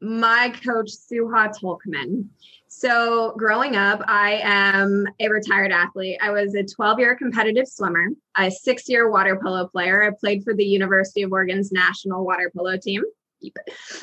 My 0.00 0.50
coach, 0.64 0.90
Suha 0.90 1.52
Tolkman. 1.58 2.26
So, 2.68 3.32
growing 3.38 3.76
up, 3.76 4.02
I 4.06 4.40
am 4.44 5.06
a 5.20 5.28
retired 5.28 5.72
athlete. 5.72 6.18
I 6.22 6.30
was 6.30 6.54
a 6.54 6.62
12 6.62 6.98
year 6.98 7.16
competitive 7.16 7.66
swimmer, 7.66 8.08
a 8.36 8.50
six 8.50 8.88
year 8.88 9.10
water 9.10 9.40
polo 9.42 9.66
player. 9.66 10.04
I 10.04 10.10
played 10.10 10.44
for 10.44 10.54
the 10.54 10.64
University 10.64 11.22
of 11.22 11.32
Oregon's 11.32 11.72
national 11.72 12.26
water 12.26 12.52
polo 12.54 12.76
team. 12.76 13.02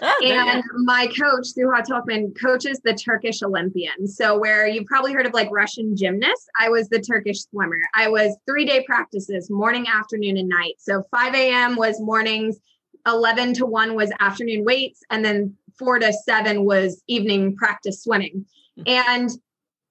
Oh, 0.02 0.22
and 0.24 0.64
my 0.86 1.08
coach, 1.08 1.48
Suha 1.56 1.86
Tolkman, 1.86 2.34
coaches 2.42 2.80
the 2.84 2.94
Turkish 2.94 3.44
Olympian. 3.44 4.08
So, 4.08 4.38
where 4.38 4.66
you've 4.66 4.86
probably 4.86 5.14
heard 5.14 5.28
of 5.28 5.34
like 5.34 5.50
Russian 5.52 5.96
gymnasts, 5.96 6.48
I 6.60 6.70
was 6.70 6.90
the 6.90 7.00
Turkish 7.00 7.44
swimmer. 7.44 7.80
I 7.94 8.08
was 8.08 8.36
three 8.48 8.66
day 8.66 8.84
practices, 8.84 9.50
morning, 9.52 9.86
afternoon, 9.88 10.38
and 10.38 10.50
night. 10.50 10.76
So, 10.80 11.04
5 11.12 11.36
a.m. 11.36 11.76
was 11.76 12.00
mornings, 12.00 12.58
11 13.06 13.54
to 13.56 13.66
1 13.66 13.94
was 13.94 14.12
afternoon 14.20 14.66
weights, 14.66 15.02
and 15.12 15.24
then 15.24 15.56
4 15.80 16.00
to 16.00 16.14
7 16.14 16.64
was 16.64 17.02
evening 17.08 17.56
practice 17.56 18.04
swimming. 18.04 18.46
Hmm. 18.78 18.84
And 18.88 19.30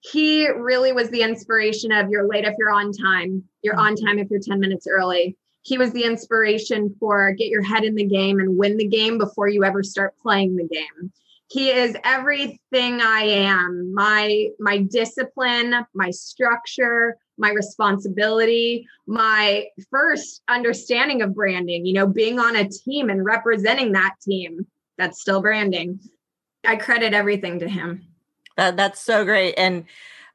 he 0.00 0.48
really 0.48 0.92
was 0.92 1.08
the 1.10 1.22
inspiration 1.22 1.90
of 1.92 2.10
you're 2.10 2.28
late 2.28 2.44
if 2.44 2.54
you're 2.58 2.72
on 2.72 2.92
time, 2.92 3.42
you're 3.62 3.78
on 3.78 3.96
time 3.96 4.18
if 4.18 4.28
you're 4.30 4.40
10 4.40 4.60
minutes 4.60 4.86
early 4.90 5.36
he 5.64 5.78
was 5.78 5.92
the 5.92 6.04
inspiration 6.04 6.94
for 7.00 7.32
get 7.32 7.48
your 7.48 7.62
head 7.62 7.84
in 7.84 7.94
the 7.94 8.04
game 8.04 8.38
and 8.38 8.56
win 8.56 8.76
the 8.76 8.86
game 8.86 9.18
before 9.18 9.48
you 9.48 9.64
ever 9.64 9.82
start 9.82 10.14
playing 10.22 10.56
the 10.56 10.68
game 10.68 11.12
he 11.48 11.70
is 11.70 11.96
everything 12.04 13.00
i 13.00 13.22
am 13.22 13.92
my 13.92 14.48
my 14.60 14.78
discipline 14.78 15.74
my 15.94 16.10
structure 16.10 17.16
my 17.36 17.50
responsibility 17.50 18.86
my 19.06 19.64
first 19.90 20.42
understanding 20.48 21.22
of 21.22 21.34
branding 21.34 21.84
you 21.84 21.92
know 21.92 22.06
being 22.06 22.38
on 22.38 22.56
a 22.56 22.68
team 22.68 23.10
and 23.10 23.24
representing 23.24 23.92
that 23.92 24.14
team 24.22 24.66
that's 24.98 25.20
still 25.20 25.40
branding 25.40 25.98
i 26.64 26.76
credit 26.76 27.14
everything 27.14 27.59
to 27.59 27.68
him 27.68 28.04
that, 28.57 28.76
that's 28.76 29.00
so 29.00 29.24
great 29.24 29.54
and 29.57 29.85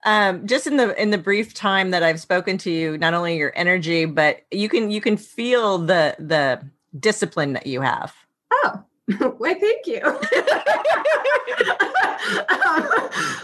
um, 0.05 0.47
just 0.47 0.65
in 0.65 0.77
the 0.77 0.99
in 1.01 1.09
the 1.09 1.17
brief 1.17 1.53
time 1.53 1.91
that 1.91 2.03
I've 2.03 2.21
spoken 2.21 2.57
to 2.59 2.71
you, 2.71 2.97
not 2.97 3.13
only 3.13 3.37
your 3.37 3.51
energy, 3.55 4.05
but 4.05 4.41
you 4.49 4.69
can 4.69 4.91
you 4.91 5.01
can 5.01 5.17
feel 5.17 5.77
the 5.77 6.15
the 6.19 6.65
discipline 6.97 7.53
that 7.53 7.67
you 7.67 7.81
have. 7.81 8.15
Oh, 8.51 8.83
why? 9.37 9.53
Thank 9.55 9.87
you. 9.87 10.01
um, 12.49 12.89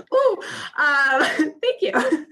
ooh, 0.13 0.37
um, 0.77 1.53
thank 1.61 1.81
you. 1.81 2.25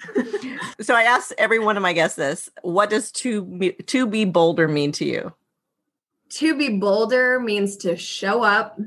so 0.79 0.95
I 0.95 1.03
asked 1.03 1.33
every 1.37 1.59
one 1.59 1.75
of 1.75 1.83
my 1.83 1.91
guests 1.91 2.15
this: 2.15 2.49
What 2.61 2.89
does 2.89 3.11
to 3.13 3.43
be, 3.43 3.73
to 3.73 4.07
be 4.07 4.23
bolder 4.23 4.69
mean 4.69 4.93
to 4.93 5.05
you? 5.05 5.33
To 6.37 6.57
be 6.57 6.69
bolder 6.69 7.39
means 7.39 7.77
to 7.77 7.95
show 7.95 8.41
up, 8.41 8.79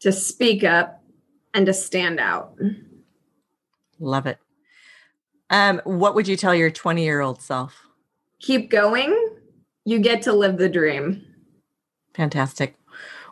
to 0.00 0.10
speak 0.10 0.64
up, 0.64 1.04
and 1.54 1.66
to 1.66 1.72
stand 1.72 2.18
out. 2.18 2.56
Love 4.00 4.26
it. 4.26 4.38
Um, 5.50 5.80
what 5.84 6.16
would 6.16 6.26
you 6.26 6.36
tell 6.36 6.56
your 6.56 6.72
20 6.72 7.04
year 7.04 7.20
old 7.20 7.40
self? 7.40 7.86
Keep 8.40 8.70
going. 8.70 9.16
You 9.84 10.00
get 10.00 10.22
to 10.22 10.32
live 10.32 10.58
the 10.58 10.68
dream. 10.68 11.24
Fantastic. 12.14 12.74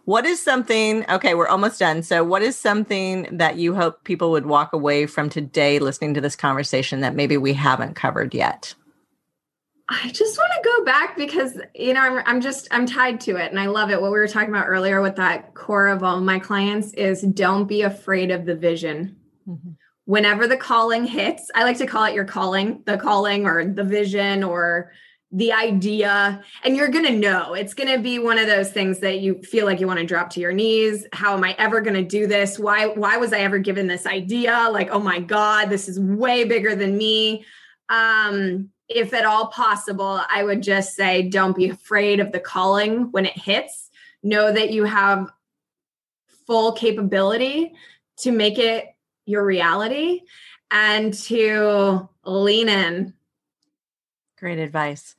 What 0.04 0.24
is 0.24 0.40
something, 0.40 1.04
okay, 1.10 1.34
we're 1.34 1.48
almost 1.48 1.80
done. 1.80 2.04
So, 2.04 2.22
what 2.22 2.42
is 2.42 2.56
something 2.56 3.26
that 3.32 3.56
you 3.56 3.74
hope 3.74 4.04
people 4.04 4.30
would 4.30 4.46
walk 4.46 4.72
away 4.72 5.06
from 5.06 5.28
today 5.28 5.80
listening 5.80 6.14
to 6.14 6.20
this 6.20 6.36
conversation 6.36 7.00
that 7.00 7.16
maybe 7.16 7.36
we 7.36 7.54
haven't 7.54 7.94
covered 7.94 8.34
yet? 8.34 8.76
I 9.88 10.10
just 10.10 10.36
want 10.36 10.50
to 10.56 10.68
go 10.68 10.84
back 10.84 11.16
because 11.16 11.60
you 11.74 11.94
know 11.94 12.00
I'm, 12.00 12.22
I'm 12.26 12.40
just 12.40 12.66
I'm 12.72 12.86
tied 12.86 13.20
to 13.22 13.36
it 13.36 13.50
and 13.50 13.60
I 13.60 13.66
love 13.66 13.90
it. 13.90 14.00
What 14.00 14.10
we 14.10 14.18
were 14.18 14.26
talking 14.26 14.48
about 14.48 14.66
earlier 14.66 15.00
with 15.00 15.16
that 15.16 15.54
core 15.54 15.86
of 15.88 16.02
all 16.02 16.20
my 16.20 16.40
clients 16.40 16.92
is 16.94 17.22
don't 17.22 17.66
be 17.66 17.82
afraid 17.82 18.32
of 18.32 18.46
the 18.46 18.56
vision. 18.56 19.16
Mm-hmm. 19.46 19.70
Whenever 20.06 20.48
the 20.48 20.56
calling 20.56 21.04
hits, 21.04 21.50
I 21.54 21.62
like 21.62 21.78
to 21.78 21.86
call 21.86 22.04
it 22.04 22.14
your 22.14 22.24
calling, 22.24 22.82
the 22.84 22.96
calling 22.96 23.46
or 23.46 23.64
the 23.64 23.84
vision 23.84 24.42
or 24.42 24.92
the 25.32 25.52
idea 25.52 26.42
and 26.64 26.76
you're 26.76 26.88
going 26.88 27.04
to 27.04 27.12
know. 27.12 27.54
It's 27.54 27.74
going 27.74 27.92
to 27.92 27.98
be 27.98 28.18
one 28.18 28.38
of 28.38 28.46
those 28.46 28.70
things 28.70 29.00
that 29.00 29.18
you 29.18 29.42
feel 29.42 29.66
like 29.66 29.80
you 29.80 29.86
want 29.86 29.98
to 29.98 30.06
drop 30.06 30.30
to 30.30 30.40
your 30.40 30.52
knees. 30.52 31.04
How 31.12 31.34
am 31.34 31.44
i 31.44 31.54
ever 31.58 31.80
going 31.80 31.94
to 31.94 32.02
do 32.02 32.26
this? 32.26 32.58
Why 32.58 32.86
why 32.86 33.18
was 33.18 33.32
i 33.32 33.40
ever 33.40 33.58
given 33.58 33.86
this 33.86 34.06
idea? 34.06 34.68
Like 34.70 34.88
oh 34.90 35.00
my 35.00 35.20
god 35.20 35.68
this 35.68 35.88
is 35.88 36.00
way 36.00 36.44
bigger 36.44 36.74
than 36.74 36.96
me. 36.96 37.44
Um 37.88 38.70
if 38.88 39.12
at 39.12 39.24
all 39.24 39.48
possible 39.48 40.20
i 40.30 40.42
would 40.42 40.62
just 40.62 40.94
say 40.94 41.22
don't 41.22 41.56
be 41.56 41.68
afraid 41.68 42.20
of 42.20 42.32
the 42.32 42.40
calling 42.40 43.10
when 43.12 43.26
it 43.26 43.36
hits 43.36 43.90
know 44.22 44.52
that 44.52 44.70
you 44.70 44.84
have 44.84 45.30
full 46.46 46.72
capability 46.72 47.74
to 48.18 48.32
make 48.32 48.58
it 48.58 48.94
your 49.26 49.44
reality 49.44 50.22
and 50.70 51.12
to 51.12 52.08
lean 52.24 52.68
in. 52.68 53.12
Great 54.38 54.58
advice. 54.58 55.14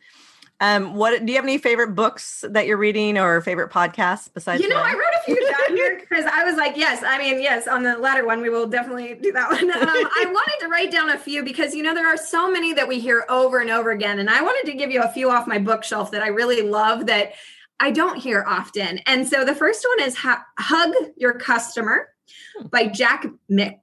Um, 0.60 0.96
what 0.96 1.24
do 1.24 1.32
you 1.32 1.36
have 1.36 1.46
any 1.46 1.60
favorite 1.60 1.94
books 1.94 2.44
that 2.48 2.66
you're 2.66 2.78
reading 2.78 3.18
or 3.18 3.42
favorite 3.42 3.72
podcasts 3.72 4.30
besides? 4.34 4.64
You 4.64 4.70
know, 4.70 4.82
I 4.82 4.94
wrote 4.94 5.04
a 5.20 5.24
few 5.26 5.36
because 6.10 6.26
I 6.26 6.44
was 6.44 6.56
like, 6.56 6.78
yes, 6.78 7.04
I 7.06 7.18
mean, 7.18 7.42
yes, 7.42 7.68
on 7.68 7.84
the 7.84 7.98
latter 7.98 8.26
one, 8.26 8.42
we 8.42 8.50
will 8.50 8.68
definitely 8.68 9.16
do 9.16 9.32
that 9.34 9.50
one. 9.52 9.72
Um, 9.78 9.88
I 9.88 10.26
wanted 10.26 10.58
to 10.62 10.68
write 10.68 10.92
down 10.92 11.12
a 11.12 11.18
few 11.18 11.44
because 11.44 11.76
you 11.76 11.84
know 11.84 11.94
there 11.94 12.08
are 12.08 12.18
so 12.18 12.50
many 12.50 12.74
that 12.74 12.88
we 12.88 13.00
hear 13.00 13.26
over 13.30 13.60
and 13.60 13.70
over 13.70 13.92
again, 13.92 14.20
and 14.20 14.30
I 14.30 14.42
wanted 14.42 14.70
to 14.72 14.78
give 14.78 14.92
you 14.92 15.04
a 15.04 15.10
few 15.10 15.30
off 15.30 15.48
my 15.48 15.60
bookshelf 15.60 16.12
that 16.12 16.24
I 16.24 16.28
really 16.28 16.62
love 16.62 17.06
that 17.06 17.34
I 17.80 17.92
don't 17.92 18.18
hear 18.18 18.44
often. 18.48 19.00
And 19.06 19.28
so 19.28 19.46
the 19.46 19.54
first 19.54 19.86
one 19.98 20.08
is 20.08 20.16
Hug 20.18 20.94
Your 21.16 21.34
Customer 21.34 22.10
by 22.72 22.88
Jack 22.88 23.26
Mick. 23.52 23.80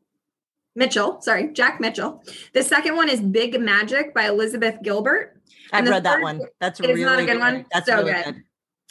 Mitchell, 0.74 1.20
sorry, 1.20 1.52
Jack 1.52 1.80
Mitchell. 1.80 2.24
The 2.52 2.62
second 2.64 2.96
one 2.96 3.08
is 3.08 3.20
Big 3.20 3.58
Magic 3.60 4.12
by 4.12 4.26
Elizabeth 4.26 4.76
Gilbert. 4.82 5.40
I've 5.72 5.86
read 5.86 6.04
that 6.04 6.20
one. 6.20 6.40
That's 6.60 6.80
really 6.80 7.04
not 7.04 7.20
a 7.20 7.24
good, 7.24 7.34
good 7.34 7.40
one. 7.40 7.66
That's 7.72 7.86
so 7.86 7.98
really 7.98 8.12
good. 8.12 8.24
good. 8.24 8.42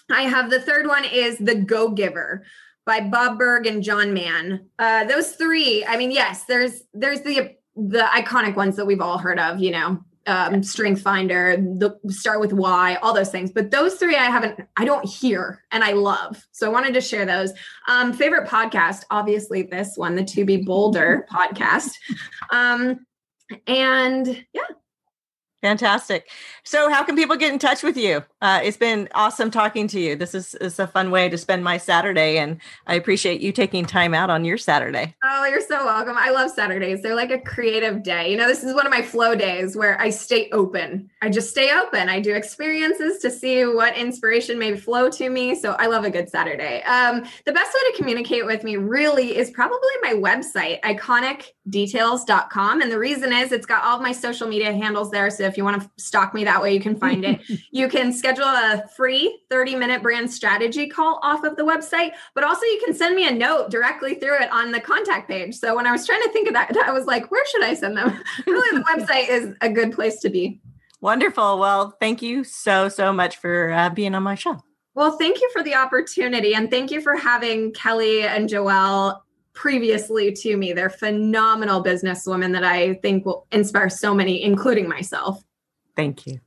I 0.09 0.23
have 0.23 0.49
the 0.49 0.61
third 0.61 0.87
one 0.87 1.05
is 1.05 1.37
The 1.37 1.55
Go 1.55 1.89
Giver 1.89 2.43
by 2.85 3.01
Bob 3.01 3.37
Burg 3.37 3.65
and 3.65 3.83
John 3.83 4.13
Mann. 4.13 4.67
Uh, 4.79 5.05
those 5.05 5.33
three, 5.33 5.85
I 5.85 5.97
mean, 5.97 6.11
yes, 6.11 6.45
there's 6.45 6.83
there's 6.93 7.21
the 7.21 7.55
the 7.75 8.03
iconic 8.13 8.55
ones 8.55 8.75
that 8.75 8.85
we've 8.85 9.01
all 9.01 9.17
heard 9.17 9.39
of, 9.39 9.59
you 9.59 9.71
know, 9.71 9.99
um, 10.27 10.63
strength 10.63 11.01
finder 11.01 11.57
the 11.57 11.99
start 12.07 12.39
with 12.39 12.53
why 12.53 12.95
all 12.95 13.13
those 13.13 13.29
things 13.29 13.51
but 13.51 13.71
those 13.71 13.95
three 13.95 14.15
i 14.15 14.23
haven't 14.23 14.57
i 14.77 14.85
don't 14.85 15.05
hear 15.05 15.61
and 15.71 15.83
i 15.83 15.91
love 15.91 16.45
so 16.51 16.65
i 16.65 16.69
wanted 16.69 16.93
to 16.93 17.01
share 17.01 17.25
those 17.25 17.51
um, 17.89 18.13
favorite 18.13 18.47
podcast 18.47 19.03
obviously 19.11 19.63
this 19.63 19.97
one 19.97 20.15
the 20.15 20.23
to 20.23 20.45
be 20.45 20.57
bolder 20.57 21.27
podcast 21.31 21.91
um, 22.51 23.05
and 23.67 24.45
yeah 24.53 24.61
Fantastic. 25.61 26.29
So, 26.65 26.89
how 26.89 27.03
can 27.03 27.15
people 27.15 27.37
get 27.37 27.53
in 27.53 27.57
touch 27.57 27.83
with 27.83 27.95
you? 27.95 28.21
Uh, 28.43 28.59
it's 28.61 28.75
been 28.75 29.07
awesome 29.15 29.49
talking 29.49 29.87
to 29.87 30.01
you. 30.01 30.17
This 30.17 30.35
is, 30.35 30.53
is 30.55 30.77
a 30.77 30.85
fun 30.85 31.11
way 31.11 31.29
to 31.29 31.37
spend 31.37 31.63
my 31.63 31.77
Saturday, 31.77 32.37
and 32.37 32.57
I 32.85 32.95
appreciate 32.95 33.39
you 33.39 33.53
taking 33.53 33.85
time 33.85 34.13
out 34.13 34.29
on 34.29 34.43
your 34.43 34.57
Saturday. 34.57 35.15
Oh, 35.23 35.45
you're 35.45 35.61
so 35.61 35.85
welcome. 35.85 36.15
I 36.17 36.31
love 36.31 36.51
Saturdays. 36.51 37.01
They're 37.01 37.15
like 37.15 37.31
a 37.31 37.39
creative 37.39 38.03
day. 38.03 38.29
You 38.29 38.35
know, 38.35 38.45
this 38.45 38.61
is 38.61 38.75
one 38.75 38.85
of 38.85 38.91
my 38.91 39.01
flow 39.01 39.33
days 39.33 39.77
where 39.77 39.97
I 40.01 40.09
stay 40.09 40.49
open. 40.51 41.09
I 41.21 41.29
just 41.29 41.51
stay 41.51 41.71
open. 41.71 42.09
I 42.09 42.19
do 42.19 42.35
experiences 42.35 43.19
to 43.19 43.31
see 43.31 43.63
what 43.63 43.95
inspiration 43.95 44.59
may 44.59 44.75
flow 44.75 45.09
to 45.11 45.29
me. 45.29 45.55
So, 45.55 45.77
I 45.79 45.85
love 45.85 46.03
a 46.03 46.09
good 46.09 46.29
Saturday. 46.29 46.83
Um, 46.83 47.23
the 47.45 47.53
best 47.53 47.73
way 47.73 47.91
to 47.91 47.97
communicate 47.97 48.45
with 48.45 48.65
me 48.65 48.75
really 48.75 49.37
is 49.37 49.51
probably 49.51 49.79
my 50.01 50.15
website, 50.15 50.81
iconicdetails.com. 50.81 52.81
And 52.81 52.91
the 52.91 52.99
reason 52.99 53.31
is 53.31 53.53
it's 53.53 53.65
got 53.65 53.85
all 53.85 54.01
my 54.01 54.11
social 54.11 54.49
media 54.49 54.73
handles 54.73 55.11
there. 55.11 55.29
So, 55.29 55.43
if 55.43 55.55
you 55.55 55.63
want 55.63 55.81
to 55.81 55.89
stalk 55.95 56.33
me 56.33 56.43
that 56.43 56.61
way, 56.61 56.73
you 56.73 56.81
can 56.81 56.97
find 56.97 57.23
it. 57.23 57.39
you 57.71 57.87
can 57.87 58.11
schedule 58.11 58.32
a 58.41 58.87
free 58.95 59.41
30 59.49 59.75
minute 59.75 60.01
brand 60.01 60.31
strategy 60.31 60.87
call 60.87 61.19
off 61.21 61.43
of 61.43 61.55
the 61.55 61.63
website, 61.63 62.11
but 62.33 62.43
also 62.43 62.65
you 62.65 62.81
can 62.83 62.93
send 62.93 63.15
me 63.15 63.27
a 63.27 63.31
note 63.31 63.69
directly 63.69 64.15
through 64.15 64.41
it 64.41 64.51
on 64.51 64.71
the 64.71 64.79
contact 64.79 65.29
page. 65.29 65.55
So 65.55 65.75
when 65.75 65.85
I 65.85 65.91
was 65.91 66.05
trying 66.05 66.21
to 66.23 66.29
think 66.31 66.47
of 66.47 66.53
that, 66.53 66.75
I 66.77 66.91
was 66.91 67.05
like, 67.05 67.31
where 67.31 67.45
should 67.47 67.63
I 67.63 67.73
send 67.73 67.97
them? 67.97 68.21
really, 68.47 68.77
the 68.77 68.83
website 68.97 69.29
is 69.29 69.55
a 69.61 69.69
good 69.69 69.91
place 69.91 70.19
to 70.19 70.29
be. 70.29 70.61
Wonderful. 71.01 71.59
Well, 71.59 71.97
thank 71.99 72.21
you 72.21 72.43
so, 72.43 72.87
so 72.87 73.11
much 73.11 73.37
for 73.37 73.71
uh, 73.71 73.89
being 73.89 74.15
on 74.15 74.23
my 74.23 74.35
show. 74.35 74.63
Well, 74.95 75.17
thank 75.17 75.41
you 75.41 75.49
for 75.51 75.63
the 75.63 75.75
opportunity. 75.75 76.53
And 76.53 76.69
thank 76.69 76.91
you 76.91 77.01
for 77.01 77.15
having 77.17 77.73
Kelly 77.73 78.21
and 78.21 78.47
Joelle 78.47 79.19
previously 79.53 80.31
to 80.31 80.55
me. 80.55 80.73
They're 80.73 80.89
phenomenal 80.89 81.83
businesswomen 81.83 82.53
that 82.53 82.63
I 82.63 82.95
think 82.95 83.25
will 83.25 83.47
inspire 83.51 83.89
so 83.89 84.13
many, 84.13 84.43
including 84.43 84.87
myself. 84.87 85.43
Thank 85.95 86.25
you. 86.27 86.39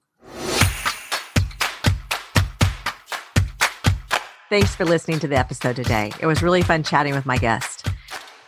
Thanks 4.48 4.76
for 4.76 4.84
listening 4.84 5.18
to 5.20 5.28
the 5.28 5.36
episode 5.36 5.76
today. 5.76 6.12
It 6.20 6.26
was 6.26 6.42
really 6.42 6.62
fun 6.62 6.82
chatting 6.84 7.14
with 7.14 7.26
my 7.26 7.36
guest. 7.36 7.88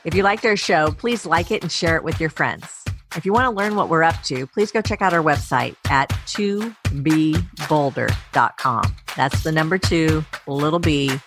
If 0.04 0.14
you 0.14 0.22
liked 0.22 0.46
our 0.46 0.56
show, 0.56 0.92
please 0.92 1.26
like 1.26 1.50
it 1.50 1.62
and 1.62 1.72
share 1.72 1.96
it 1.96 2.04
with 2.04 2.20
your 2.20 2.30
friends. 2.30 2.84
If 3.16 3.26
you 3.26 3.32
want 3.32 3.46
to 3.46 3.50
learn 3.50 3.74
what 3.74 3.88
we're 3.88 4.04
up 4.04 4.22
to, 4.24 4.46
please 4.46 4.70
go 4.70 4.80
check 4.80 5.02
out 5.02 5.12
our 5.12 5.22
website 5.22 5.74
at 5.90 6.10
2bbolder.com. 6.26 8.96
That's 9.16 9.42
the 9.42 9.50
number 9.50 9.78
2 9.78 10.24
little 10.46 10.78
b 10.78 11.18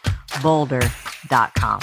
bolder.com. 0.42 1.82